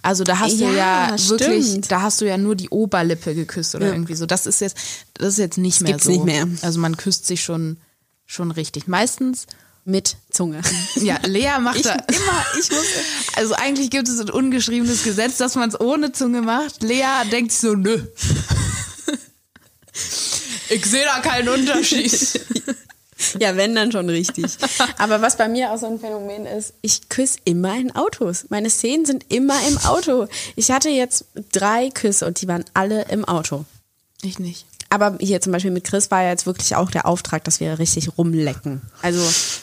[0.02, 1.90] Also da hast du Ja, ja wirklich, stimmt.
[1.90, 3.92] da hast du ja nur die Oberlippe geküsst oder Ja.
[3.92, 4.26] irgendwie so.
[4.26, 4.76] Das ist jetzt,
[5.14, 6.10] das ist jetzt nicht mehr gibt's so.
[6.12, 6.46] nicht mehr.
[6.62, 7.78] Also man küsst sich schon,
[8.24, 8.86] schon richtig.
[8.88, 9.46] Meistens,
[9.84, 10.60] Mit Zunge.
[10.96, 12.84] ja, Lea macht Ich da immer, ich muss.
[13.36, 16.82] Also eigentlich gibt es ein ungeschriebenes Gesetz, dass man es ohne Zunge macht.
[16.82, 18.00] Lea denkt sich so, nö.
[20.68, 22.12] Ich sehe da keinen Unterschied.
[23.40, 24.44] Ja, wenn dann schon richtig.
[24.98, 28.46] Aber was bei mir auch so ein Phänomen ist, ich küsse immer in Autos.
[28.50, 30.28] Meine Szenen sind immer im Auto.
[30.54, 33.64] Ich hatte jetzt drei Küsse und die waren alle im Auto.
[34.22, 34.66] Ich nicht.
[34.88, 37.78] Aber hier zum Beispiel mit Chris war ja jetzt wirklich auch der Auftrag, dass wir
[37.78, 38.82] richtig rumlecken.
[39.02, 39.22] Also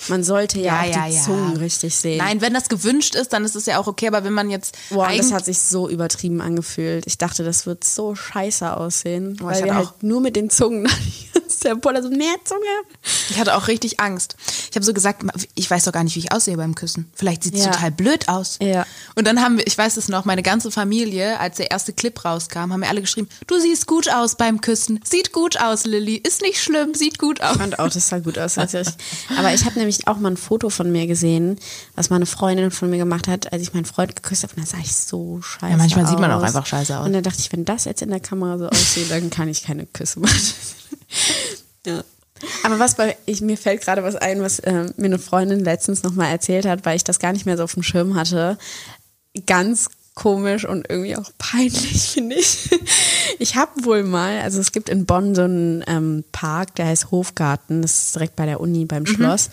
[0.09, 1.21] man sollte ja, Ja, auch ja, die ja.
[1.23, 2.17] Zungen richtig sehen.
[2.17, 4.77] Nein, wenn das gewünscht ist, dann ist es ja auch okay, aber wenn man jetzt
[4.89, 7.05] Boah, das hat sich so übertrieben angefühlt.
[7.07, 9.37] Ich dachte, das wird so scheiße aussehen.
[9.37, 10.89] Boah, ich weil wir hatte halt nur mit den Zungen.
[11.63, 12.61] der Poller so, mehr Zunge.
[13.29, 14.35] Ich hatte auch richtig Angst.
[14.69, 15.23] Ich habe so gesagt,
[15.55, 17.09] ich weiß doch gar nicht, wie ich aussehe beim Küssen.
[17.13, 17.71] Vielleicht sieht es Ja.
[17.71, 18.57] total blöd aus.
[18.61, 18.85] Ja.
[19.15, 22.23] Und dann haben wir, ich weiß es noch, meine ganze Familie, als der erste Clip
[22.23, 24.99] rauskam, haben mir alle geschrieben, du siehst gut aus beim Küssen.
[25.13, 26.15] Sieht gut aus, Lilly.
[26.15, 27.51] Ist nicht schlimm, sieht gut aus.
[27.51, 28.55] Ich fand auch, das sah gut aus.
[28.55, 28.95] tatsächlich.
[29.37, 31.59] Aber ich habe nämlich auch mal ein Foto von mir gesehen,
[31.93, 34.55] was meine Freundin von mir gemacht hat, als ich meinen Freund geküsst habe.
[34.55, 36.09] Und da sah ich so scheiße Ja, manchmal aus.
[36.09, 37.05] sieht man auch einfach scheiße aus.
[37.05, 39.61] Und dann dachte ich, wenn das jetzt in der Kamera so aussieht, dann kann ich
[39.61, 40.35] keine Küsse machen.
[41.85, 42.03] ja.
[42.63, 46.01] Aber was bei, ich, mir fällt gerade was ein, was äh, mir eine Freundin letztens
[46.01, 48.57] nochmal erzählt hat, weil ich das gar nicht mehr so auf dem Schirm hatte.
[49.45, 52.69] Ganz komisch und irgendwie auch peinlich, finde ich.
[53.39, 57.11] Ich habe wohl mal, also es gibt in Bonn so einen ähm, Park, der heißt
[57.11, 59.49] Hofgarten, das ist direkt bei der Uni beim Schloss.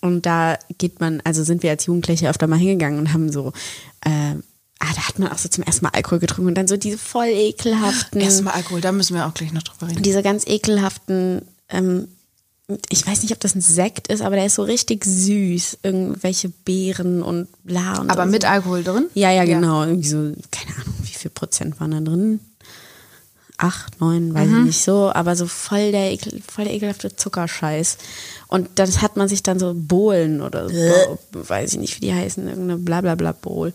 [0.00, 3.52] Und da geht man, also sind wir als Jugendliche öfter mal hingegangen und haben so,
[4.04, 4.34] äh,
[4.78, 6.98] ah, da hat man auch so zum ersten Mal Alkohol getrunken und dann so diese
[6.98, 10.02] voll ekelhaften Erstmal Alkohol, da müssen wir auch gleich noch drüber reden.
[10.02, 12.08] diese ganz ekelhaften, ähm,
[12.90, 15.78] ich weiß nicht, ob das ein Sekt ist, aber der ist so richtig süß.
[15.82, 18.30] Irgendwelche Beeren und bla und Aber so.
[18.30, 19.06] mit Alkohol drin?
[19.14, 19.84] Ja, ja, genau.
[19.84, 20.16] Irgendwie so,
[20.50, 22.40] keine Ahnung, wie viel Prozent waren da drin?
[23.60, 24.58] Acht, neun, weiß Mhm.
[24.60, 27.98] ich nicht so, aber so voll der, ekel, voll der ekelhafte Zuckerscheiß.
[28.46, 32.14] Und das hat man sich dann so Bohlen oder so, weiß ich nicht, wie die
[32.14, 33.72] heißen, irgendeine blablabla Bowl.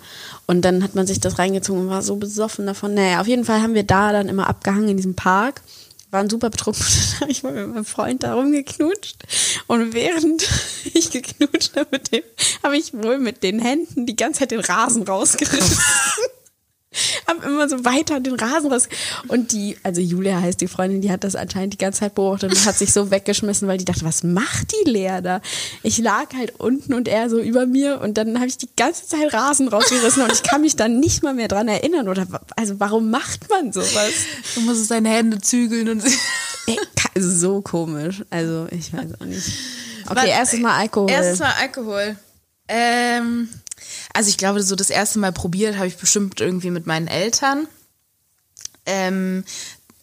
[0.47, 2.93] Und dann hat man sich das reingezogen und war so besoffen davon.
[2.93, 5.61] Naja, auf jeden Fall haben wir da dann immer abgehangen in diesem Park,
[6.13, 6.85] waren super betrunken.
[7.11, 9.17] Dann habe ich mal mit meinem Freund da rumgeknutscht.
[9.67, 10.47] Und während
[10.93, 12.23] ich geknutscht habe mit dem,
[12.63, 15.83] habe ich wohl mit den Händen die ganze Zeit den Rasen rausgerissen.
[17.27, 18.89] Hab immer so weiter den Rasen raus.
[19.27, 22.51] Und die, also Julia heißt die Freundin, die hat das anscheinend die ganze Zeit beobachtet
[22.51, 25.41] und hat sich so weggeschmissen, weil die dachte, was macht die Lea da?
[25.83, 29.07] Ich lag halt unten und er so über mir und dann habe ich die ganze
[29.07, 32.07] Zeit Rasen rausgerissen und ich kann mich dann nicht mal mehr dran erinnern.
[32.07, 34.13] Oder also warum macht man sowas?
[34.55, 36.03] Du musst seine Hände zügeln und
[37.15, 38.23] so komisch.
[38.29, 39.51] Also, ich weiß auch nicht.
[40.09, 41.09] Okay, erstes Mal Alkohol.
[41.09, 42.15] Erstes Mal Alkohol.
[42.67, 43.49] Ähm,
[44.13, 47.67] also ich glaube, so das erste Mal probiert habe ich bestimmt irgendwie mit meinen Eltern.
[48.85, 49.43] Ähm,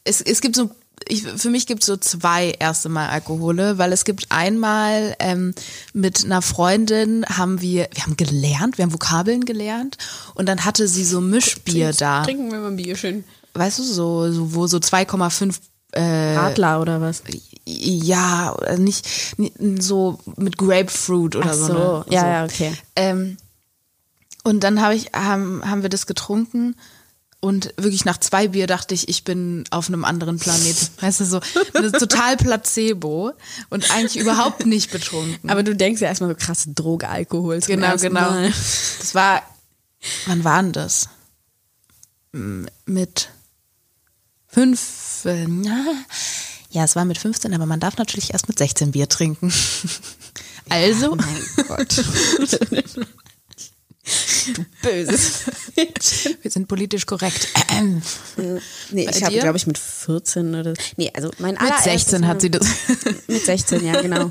[0.05, 0.71] es, es gibt so,
[1.09, 5.55] ich, für mich gibt es so zwei erste Mal Alkohole, weil es gibt einmal ähm,
[5.93, 9.97] mit einer Freundin haben wir, wir haben gelernt, wir haben Vokabeln gelernt
[10.35, 12.25] und dann hatte sie so Mischbier da.
[12.25, 13.25] Trinken wir mal ein Bier schön.
[13.55, 15.57] Weißt du, so, so wo so 2,5
[15.93, 17.23] äh, Radler oder was?
[17.65, 21.67] ja, nicht, nicht so mit Grapefruit oder Ach so.
[21.67, 22.05] so, ne?
[22.11, 22.73] ja, ja, okay.
[22.97, 23.37] Ähm,
[24.45, 26.75] und dann habe ich, haben, haben wir das getrunken
[27.41, 30.89] und wirklich nach zwei Bier dachte ich, ich bin auf einem anderen Planeten.
[31.01, 31.41] Weißt du, so
[31.73, 33.33] das ist total Placebo
[33.71, 35.49] und eigentlich überhaupt nicht betrunken.
[35.49, 37.63] Aber du denkst ja erstmal so krasse Droge, Alkohol.
[37.63, 38.21] Zum genau, genau.
[38.21, 38.49] Mal.
[38.49, 39.43] Das war,
[40.27, 41.09] wann war denn das?
[42.33, 43.31] Mit
[44.47, 45.85] fünf, na,
[46.71, 49.53] ja, es war mit 15, aber man darf natürlich erst mit 16 Bier trinken.
[50.69, 52.05] Also, Mein Gott.
[54.47, 55.45] du böses.
[56.43, 57.49] wir sind politisch korrekt.
[58.91, 62.21] nee, Bei ich habe, glaube ich, mit 14 oder Nee, also mein Mit allererstes 16
[62.21, 62.67] Mal- hat sie das.
[63.29, 64.31] Mit 16, ja, genau.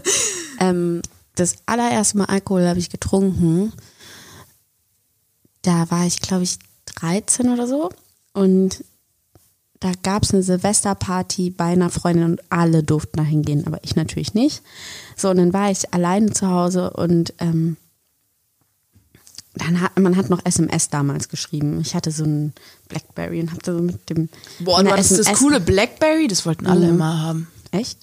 [0.59, 1.01] ähm,
[1.35, 3.71] das allererste Mal Alkohol habe ich getrunken.
[5.61, 6.57] Da war ich, glaube ich,
[6.99, 7.89] 13 oder so.
[8.33, 8.83] Und
[9.79, 13.95] da gab es eine Silvesterparty bei einer Freundin und alle durften da hingehen, aber ich
[13.95, 14.61] natürlich nicht.
[15.15, 17.77] So, und dann war ich alleine zu Hause und ähm,
[19.59, 21.79] dann hat, man hat noch SMS damals geschrieben.
[21.81, 22.53] Ich hatte so ein
[22.87, 24.29] Blackberry und hatte so mit dem.
[24.59, 27.47] Boah, mit du hattest das coole Blackberry, das wollten alle immer haben.
[27.71, 27.99] Echt?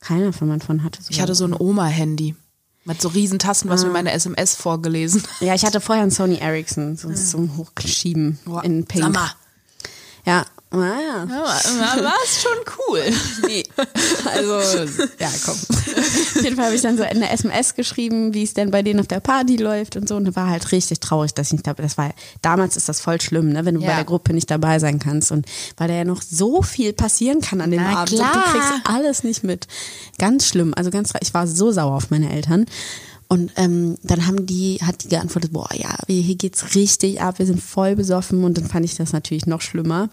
[0.00, 1.10] Keiner von meinen von hatte so.
[1.10, 2.36] Ich hatte so ein Oma-Handy.
[2.84, 5.22] Mit so riesen Tasten, was mir meine SMS vorgelesen.
[5.38, 9.04] Ja, ich hatte vorher einen Sony Ericsson, so, so ein Hochschieben in Pink.
[9.04, 9.30] Sag mal.
[10.26, 11.26] Ja, naja.
[11.28, 12.58] Ja, war es schon
[12.88, 13.02] cool.
[13.46, 13.62] Nee.
[14.34, 14.58] Also,
[15.18, 15.54] ja, komm.
[15.54, 19.00] Auf jeden Fall habe ich dann so eine SMS geschrieben, wie es denn bei denen
[19.00, 20.16] auf der Party läuft und so.
[20.16, 23.20] Und war halt richtig traurig, dass ich nicht dabei Das war damals ist das voll
[23.20, 23.88] schlimm, ne, wenn du Ja.
[23.88, 25.30] bei der Gruppe nicht dabei sein kannst.
[25.32, 25.46] Und
[25.76, 28.12] weil da ja noch so viel passieren kann an dem Na Abend.
[28.12, 28.44] Und du klar.
[28.52, 29.66] kriegst alles nicht mit.
[30.18, 30.72] Ganz schlimm.
[30.76, 32.66] Also ganz ich war so sauer auf meine Eltern.
[33.32, 37.46] Und ähm, dann haben die, hat die geantwortet, boah, ja, hier geht's richtig ab, wir
[37.46, 38.44] sind voll besoffen.
[38.44, 40.10] Und dann fand ich das natürlich noch schlimmer.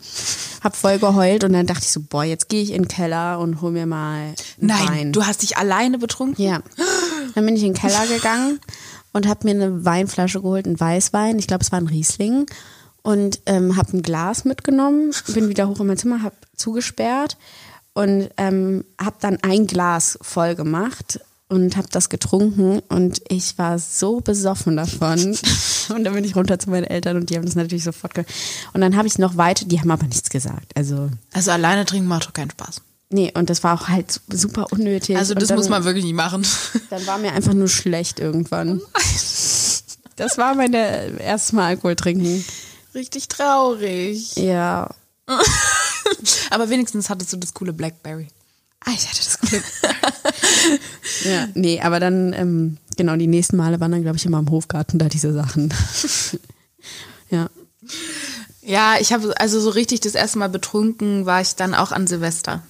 [0.63, 3.39] Hab voll geheult und dann dachte ich so, boah, jetzt gehe ich in den Keller
[3.39, 5.11] und hol mir mal Nein, Wein.
[5.11, 6.41] du hast dich alleine betrunken?
[6.41, 6.61] Ja.
[7.35, 8.61] Dann bin ich in den Keller gegangen
[9.11, 11.39] und habe mir eine Weinflasche geholt, einen Weißwein.
[11.39, 12.45] Ich glaube, es war ein Riesling.
[13.01, 17.37] Und ähm, habe ein Glas mitgenommen, bin wieder hoch in mein Zimmer, habe zugesperrt
[17.93, 23.77] und ähm, habe dann ein Glas voll gemacht und habe das getrunken und ich war
[23.79, 25.37] so besoffen davon.
[25.89, 28.23] Und dann bin ich runter zu meinen Eltern und die haben das natürlich sofort ge
[28.73, 30.71] Und dann habe ich noch weiter, die haben aber nichts gesagt.
[30.77, 32.81] Also, Also alleine trinken macht doch keinen Spaß.
[33.09, 35.17] nee, und das war auch halt super unnötig.
[35.17, 36.45] Also das dann- muss man wirklich nicht machen.
[36.91, 38.79] dann war mir einfach nur schlecht irgendwann.
[40.15, 42.45] Das war mein erstes Mal Alkohol trinken.
[42.93, 44.35] Richtig traurig.
[44.35, 44.91] Ja.
[46.51, 48.27] Aber wenigstens hattest du das coole Blackberry.
[48.85, 49.63] Ah, ich hatte das Glück.
[51.25, 54.49] Ja, nee, aber dann, ähm, genau, die nächsten Male waren dann, glaube ich, immer im
[54.49, 55.73] Hofgarten da diese Sachen.
[57.29, 57.49] ja.
[58.61, 62.07] Ja, ich habe also so richtig das erste Mal betrunken war ich dann auch an
[62.07, 62.63] Silvester.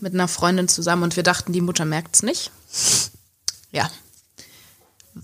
[0.00, 2.50] Mit einer Freundin zusammen und wir dachten, die Mutter merkt's nicht.
[3.72, 3.90] Ja.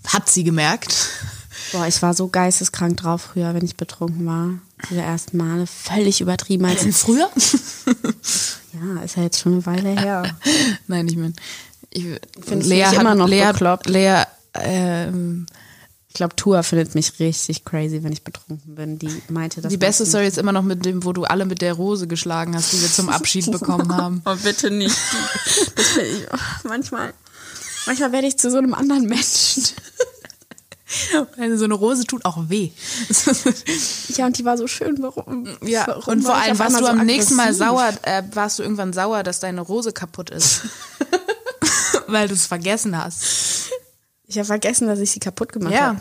[0.07, 0.95] Hat sie gemerkt.
[1.73, 4.59] Boah, ich war so geisteskrank drauf früher, wenn ich betrunken war.
[4.91, 5.67] Diese ersten Male.
[5.67, 6.65] Völlig übertrieben.
[6.65, 7.31] Als, Früher?
[8.73, 10.37] ja, ist ja jetzt schon eine Weile her.
[10.87, 11.35] Nein, ich meine,
[11.91, 12.05] ich
[12.41, 13.89] Findest du mich immer noch Lea, bekloppt?
[13.89, 14.23] Lea,
[14.55, 15.47] ähm,
[16.09, 18.99] Ich glaube, Tua findet mich richtig crazy, wenn ich betrunken bin.
[18.99, 21.47] Die meinte, dass die beste es Story ist immer noch mit dem, wo du alle
[21.47, 24.23] mit der Rose geschlagen hast, die wir zum Abschied bekommen haben.
[24.27, 24.97] Oh, bitte nicht.
[25.75, 26.27] Das ich.
[26.31, 27.15] oh, manchmal,
[27.87, 29.65] manchmal werde ich zu so einem anderen Menschen.
[31.39, 32.71] Also so eine Rose tut auch weh.
[34.17, 35.03] Ja, und die war so schön.
[35.03, 35.49] Warum?
[35.63, 38.63] Ja, warum und vor allem warst du am so nächsten Mal sauer, äh, warst du
[38.63, 40.63] irgendwann sauer, dass deine Rose kaputt ist.
[42.09, 43.71] Weil du es vergessen hast.
[44.27, 45.81] Ich habe vergessen, dass ich sie kaputt gemacht Ja.
[45.87, 46.01] habe.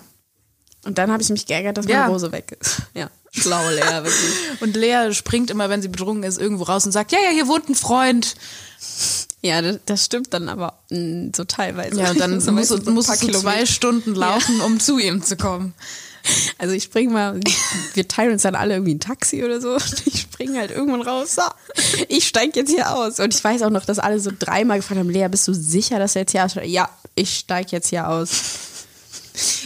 [0.83, 2.07] Und dann habe ich mich geärgert, dass meine Ja.
[2.07, 2.81] Rose weg ist.
[2.93, 3.09] Ja.
[3.31, 4.61] Schlau, Lea, wirklich.
[4.61, 7.47] Und Lea springt immer, wenn sie betrunken ist, irgendwo raus und sagt, ja, ja, hier
[7.47, 8.35] wohnt ein Freund.
[9.43, 11.99] Ja, das, das stimmt dann aber mh, so teilweise.
[11.99, 13.65] Ja, dann So musst, du- ein musst paar du zwei.
[13.65, 15.73] Stunden laufen, um zu ihm zu kommen.
[16.59, 17.39] Also ich spring mal,
[17.95, 19.73] wir teilen uns dann alle irgendwie ein Taxi oder so.
[19.73, 21.33] Und ich springe halt irgendwann raus.
[21.33, 21.41] So,
[22.09, 23.19] ich steig jetzt hier aus.
[23.19, 25.97] Und ich weiß auch noch, dass alle so dreimal gefragt haben, Lea, bist du sicher,
[25.97, 26.69] dass du jetzt hier aussteigst?
[26.69, 28.29] Ja, ich steig jetzt hier aus.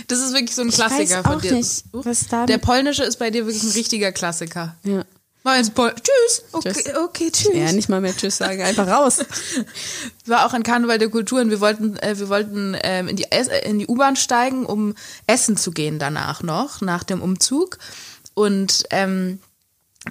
[0.08, 1.52] Das ist wirklich so ein weiß Klassiker von dir.
[1.52, 1.84] nicht,
[2.48, 4.78] Der polnische ist bei dir wirklich ein richtiger Klassiker.
[4.86, 5.04] Ja.
[5.46, 6.44] Meins, tschüss.
[6.54, 6.96] Okay, tschüss.
[6.96, 7.54] okay, tschüss.
[7.54, 9.20] Ja, nicht mal mehr Tschüss sagen, einfach raus.
[10.26, 11.52] War auch ein Karneval der Kulturen.
[11.52, 13.28] Wir wollten, äh, wir wollten ähm, in die,
[13.64, 14.96] in die U-Bahn steigen, um
[15.28, 17.78] essen zu gehen danach noch, nach dem Umzug.
[18.34, 19.38] Und ähm,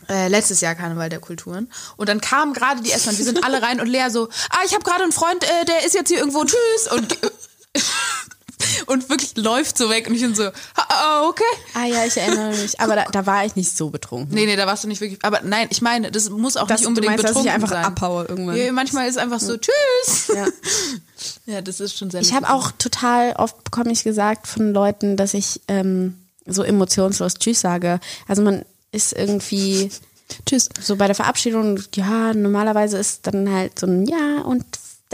[0.08, 1.68] äh, letztes Jahr Karneval der Kulturen.
[1.96, 4.72] Und dann kamen gerade die Essmann, wir sind alle rein und Lea so, ah, ich
[4.72, 6.92] habe gerade einen Freund, äh, der ist jetzt hier irgendwo, tschüss.
[6.92, 7.18] Und
[8.86, 10.44] und wirklich läuft so weg und ich bin so,
[10.76, 11.42] ah, okay.
[11.74, 12.80] Ah ja, ich erinnere mich.
[12.80, 14.34] Aber da, da war ich nicht so betrunken.
[14.34, 15.24] Nee, nee, da warst du nicht wirklich.
[15.24, 17.62] Aber nein, ich meine, das muss auch das, nicht unbedingt du meinst, betrunken dass ich
[17.62, 17.84] einfach sein.
[17.84, 18.56] abhaue irgendwann.
[18.56, 20.28] Ja, manchmal ist einfach so, tschüss.
[20.34, 20.46] Ja,
[21.54, 25.16] ja das ist schon sehr Ich habe auch total oft bekomme ich gesagt von Leuten,
[25.16, 28.00] dass ich ähm, so emotionslos Tschüss sage.
[28.28, 29.90] Also man ist irgendwie
[30.46, 30.68] Tschüss.
[30.80, 34.64] So bei der Verabschiedung, ja, normalerweise ist dann halt so ein Ja und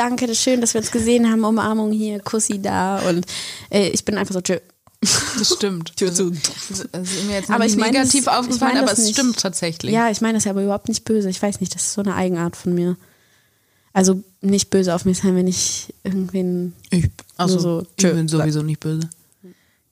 [0.01, 3.27] danke, das ist schön, dass wir uns gesehen haben, Umarmung hier, Kussi da und
[3.71, 4.59] äh, ich bin einfach so, tschö.
[5.01, 5.97] Das stimmt.
[5.97, 6.31] Tür zu.
[6.31, 9.13] Das ist mir jetzt aber ich meine, negativ das, aufgefallen, aber es nicht.
[9.13, 9.93] stimmt tatsächlich.
[9.93, 11.31] Ja, ich meine das ist aber überhaupt nicht böse.
[11.31, 12.97] Ich weiß nicht, das ist so eine Eigenart von mir.
[13.93, 18.63] Also nicht böse auf mich sein, wenn ich irgendwen ich, also, so ich bin sowieso
[18.63, 19.09] nicht böse.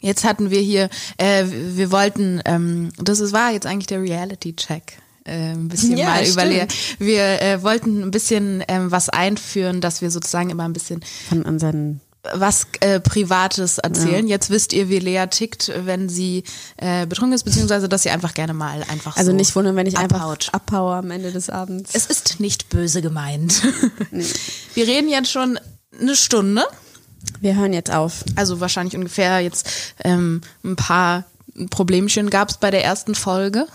[0.00, 4.98] Jetzt hatten wir hier, äh, wir wollten, ähm, das ist, war jetzt eigentlich der Reality-Check
[5.28, 6.68] äh, ein bisschen ja, mal überlegen.
[6.98, 11.42] Wir äh, wollten ein bisschen ähm, was einführen, dass wir sozusagen immer ein bisschen von
[11.42, 12.00] unseren
[12.34, 14.26] was äh, Privates erzählen.
[14.26, 14.34] Ja.
[14.34, 16.44] Jetzt wisst ihr, wie Lea tickt, wenn sie
[16.76, 19.86] äh, betrunken ist, beziehungsweise dass sie einfach gerne mal einfach Also so nicht wundern, wenn
[19.86, 20.50] ich abhaut.
[20.50, 21.90] einfach abhaue am Ende des Abends.
[21.94, 23.62] Es ist nicht böse gemeint.
[24.10, 24.24] Nee.
[24.74, 25.58] Wir reden jetzt schon
[26.00, 26.64] eine Stunde.
[27.40, 28.24] Wir hören jetzt auf.
[28.36, 29.68] Also wahrscheinlich ungefähr jetzt
[30.02, 31.24] ähm, ein paar
[31.58, 33.66] ein Problemchen gab es bei der ersten Folge.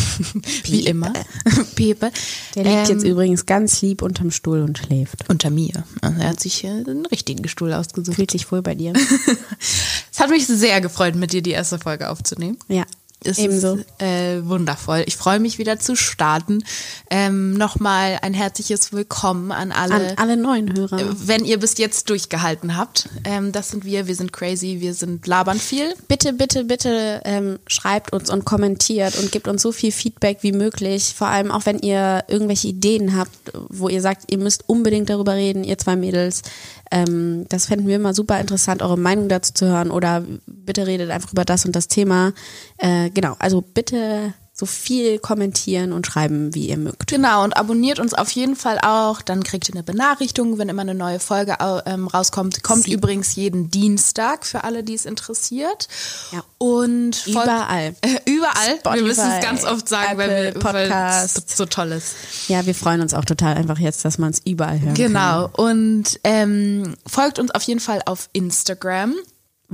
[0.64, 1.12] Wie immer.
[1.74, 2.10] Pepe.
[2.54, 5.28] Der liegt ähm, jetzt übrigens ganz lieb unterm Stuhl und schläft.
[5.28, 5.84] Unter mir.
[6.00, 8.16] Also er hat sich einen richtigen Stuhl ausgesucht.
[8.16, 8.92] Fühlt sich wohl bei dir.
[10.12, 12.58] es hat mich sehr gefreut, mit dir die erste Folge aufzunehmen.
[12.68, 12.84] Ja.
[13.24, 13.76] Es Ebenso.
[13.76, 15.04] Ist, äh, wundervoll.
[15.06, 16.64] Ich freue mich wieder zu starten.
[17.10, 20.10] Ähm, Nochmal ein herzliches Willkommen an alle.
[20.10, 20.98] An alle neuen Hörer.
[20.98, 23.08] Äh, wenn ihr bis jetzt durchgehalten habt.
[23.24, 24.06] Ähm, das sind wir.
[24.06, 24.78] Wir sind crazy.
[24.80, 25.94] Wir sind labern viel.
[26.08, 30.52] Bitte, bitte, bitte ähm, schreibt uns und kommentiert und gebt uns so viel Feedback wie
[30.52, 31.14] möglich.
[31.16, 35.34] Vor allem auch, wenn ihr irgendwelche Ideen habt, wo ihr sagt, ihr müsst unbedingt darüber
[35.34, 36.42] reden, ihr zwei Mädels.
[36.90, 39.90] Ähm, das fänden wir immer super interessant, eure Meinung dazu zu hören.
[39.90, 42.32] Oder bitte redet einfach über das und das Thema.
[42.76, 47.06] Äh, genau, also bitte so viel kommentieren und schreiben, wie ihr mögt.
[47.06, 49.22] Genau, und abonniert uns auf jeden Fall auch.
[49.22, 51.56] Dann kriegt ihr eine Benachrichtigung, wenn immer eine neue Folge
[51.86, 52.62] ähm, rauskommt.
[52.62, 52.92] Kommt Sie.
[52.92, 55.88] übrigens jeden Dienstag für alle, die es interessiert.
[56.32, 56.44] Ja.
[56.58, 57.96] Und überall.
[58.02, 58.76] Äh, überall.
[58.78, 61.56] Spotify, wir müssen es ganz oft sagen, Apple, weil, wir, Podcast.
[61.56, 62.14] so toll ist.
[62.48, 64.96] Ja, wir freuen uns auch total einfach jetzt, dass man es überall hört.
[64.96, 65.48] Genau.
[65.48, 65.64] Kann.
[65.64, 69.14] Und ähm, folgt uns auf jeden Fall auf Instagram.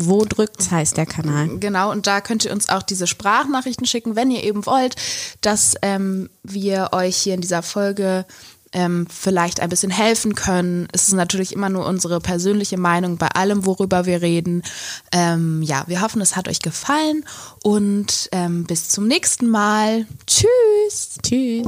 [0.00, 1.58] Wo drückt's heißt der Kanal.
[1.58, 4.96] Genau, und da könnt ihr uns auch diese Sprachnachrichten schicken, wenn ihr eben wollt,
[5.40, 8.24] dass ähm, wir euch hier in dieser Folge
[8.72, 10.88] ähm, vielleicht ein bisschen helfen können.
[10.92, 14.62] Es ist natürlich immer nur unsere persönliche Meinung bei allem, worüber wir reden.
[15.12, 17.24] Ähm, ja, wir hoffen, es hat euch gefallen
[17.62, 20.06] und ähm, bis zum nächsten Mal.
[20.26, 21.18] Tschüss.
[21.22, 21.66] Tschüss.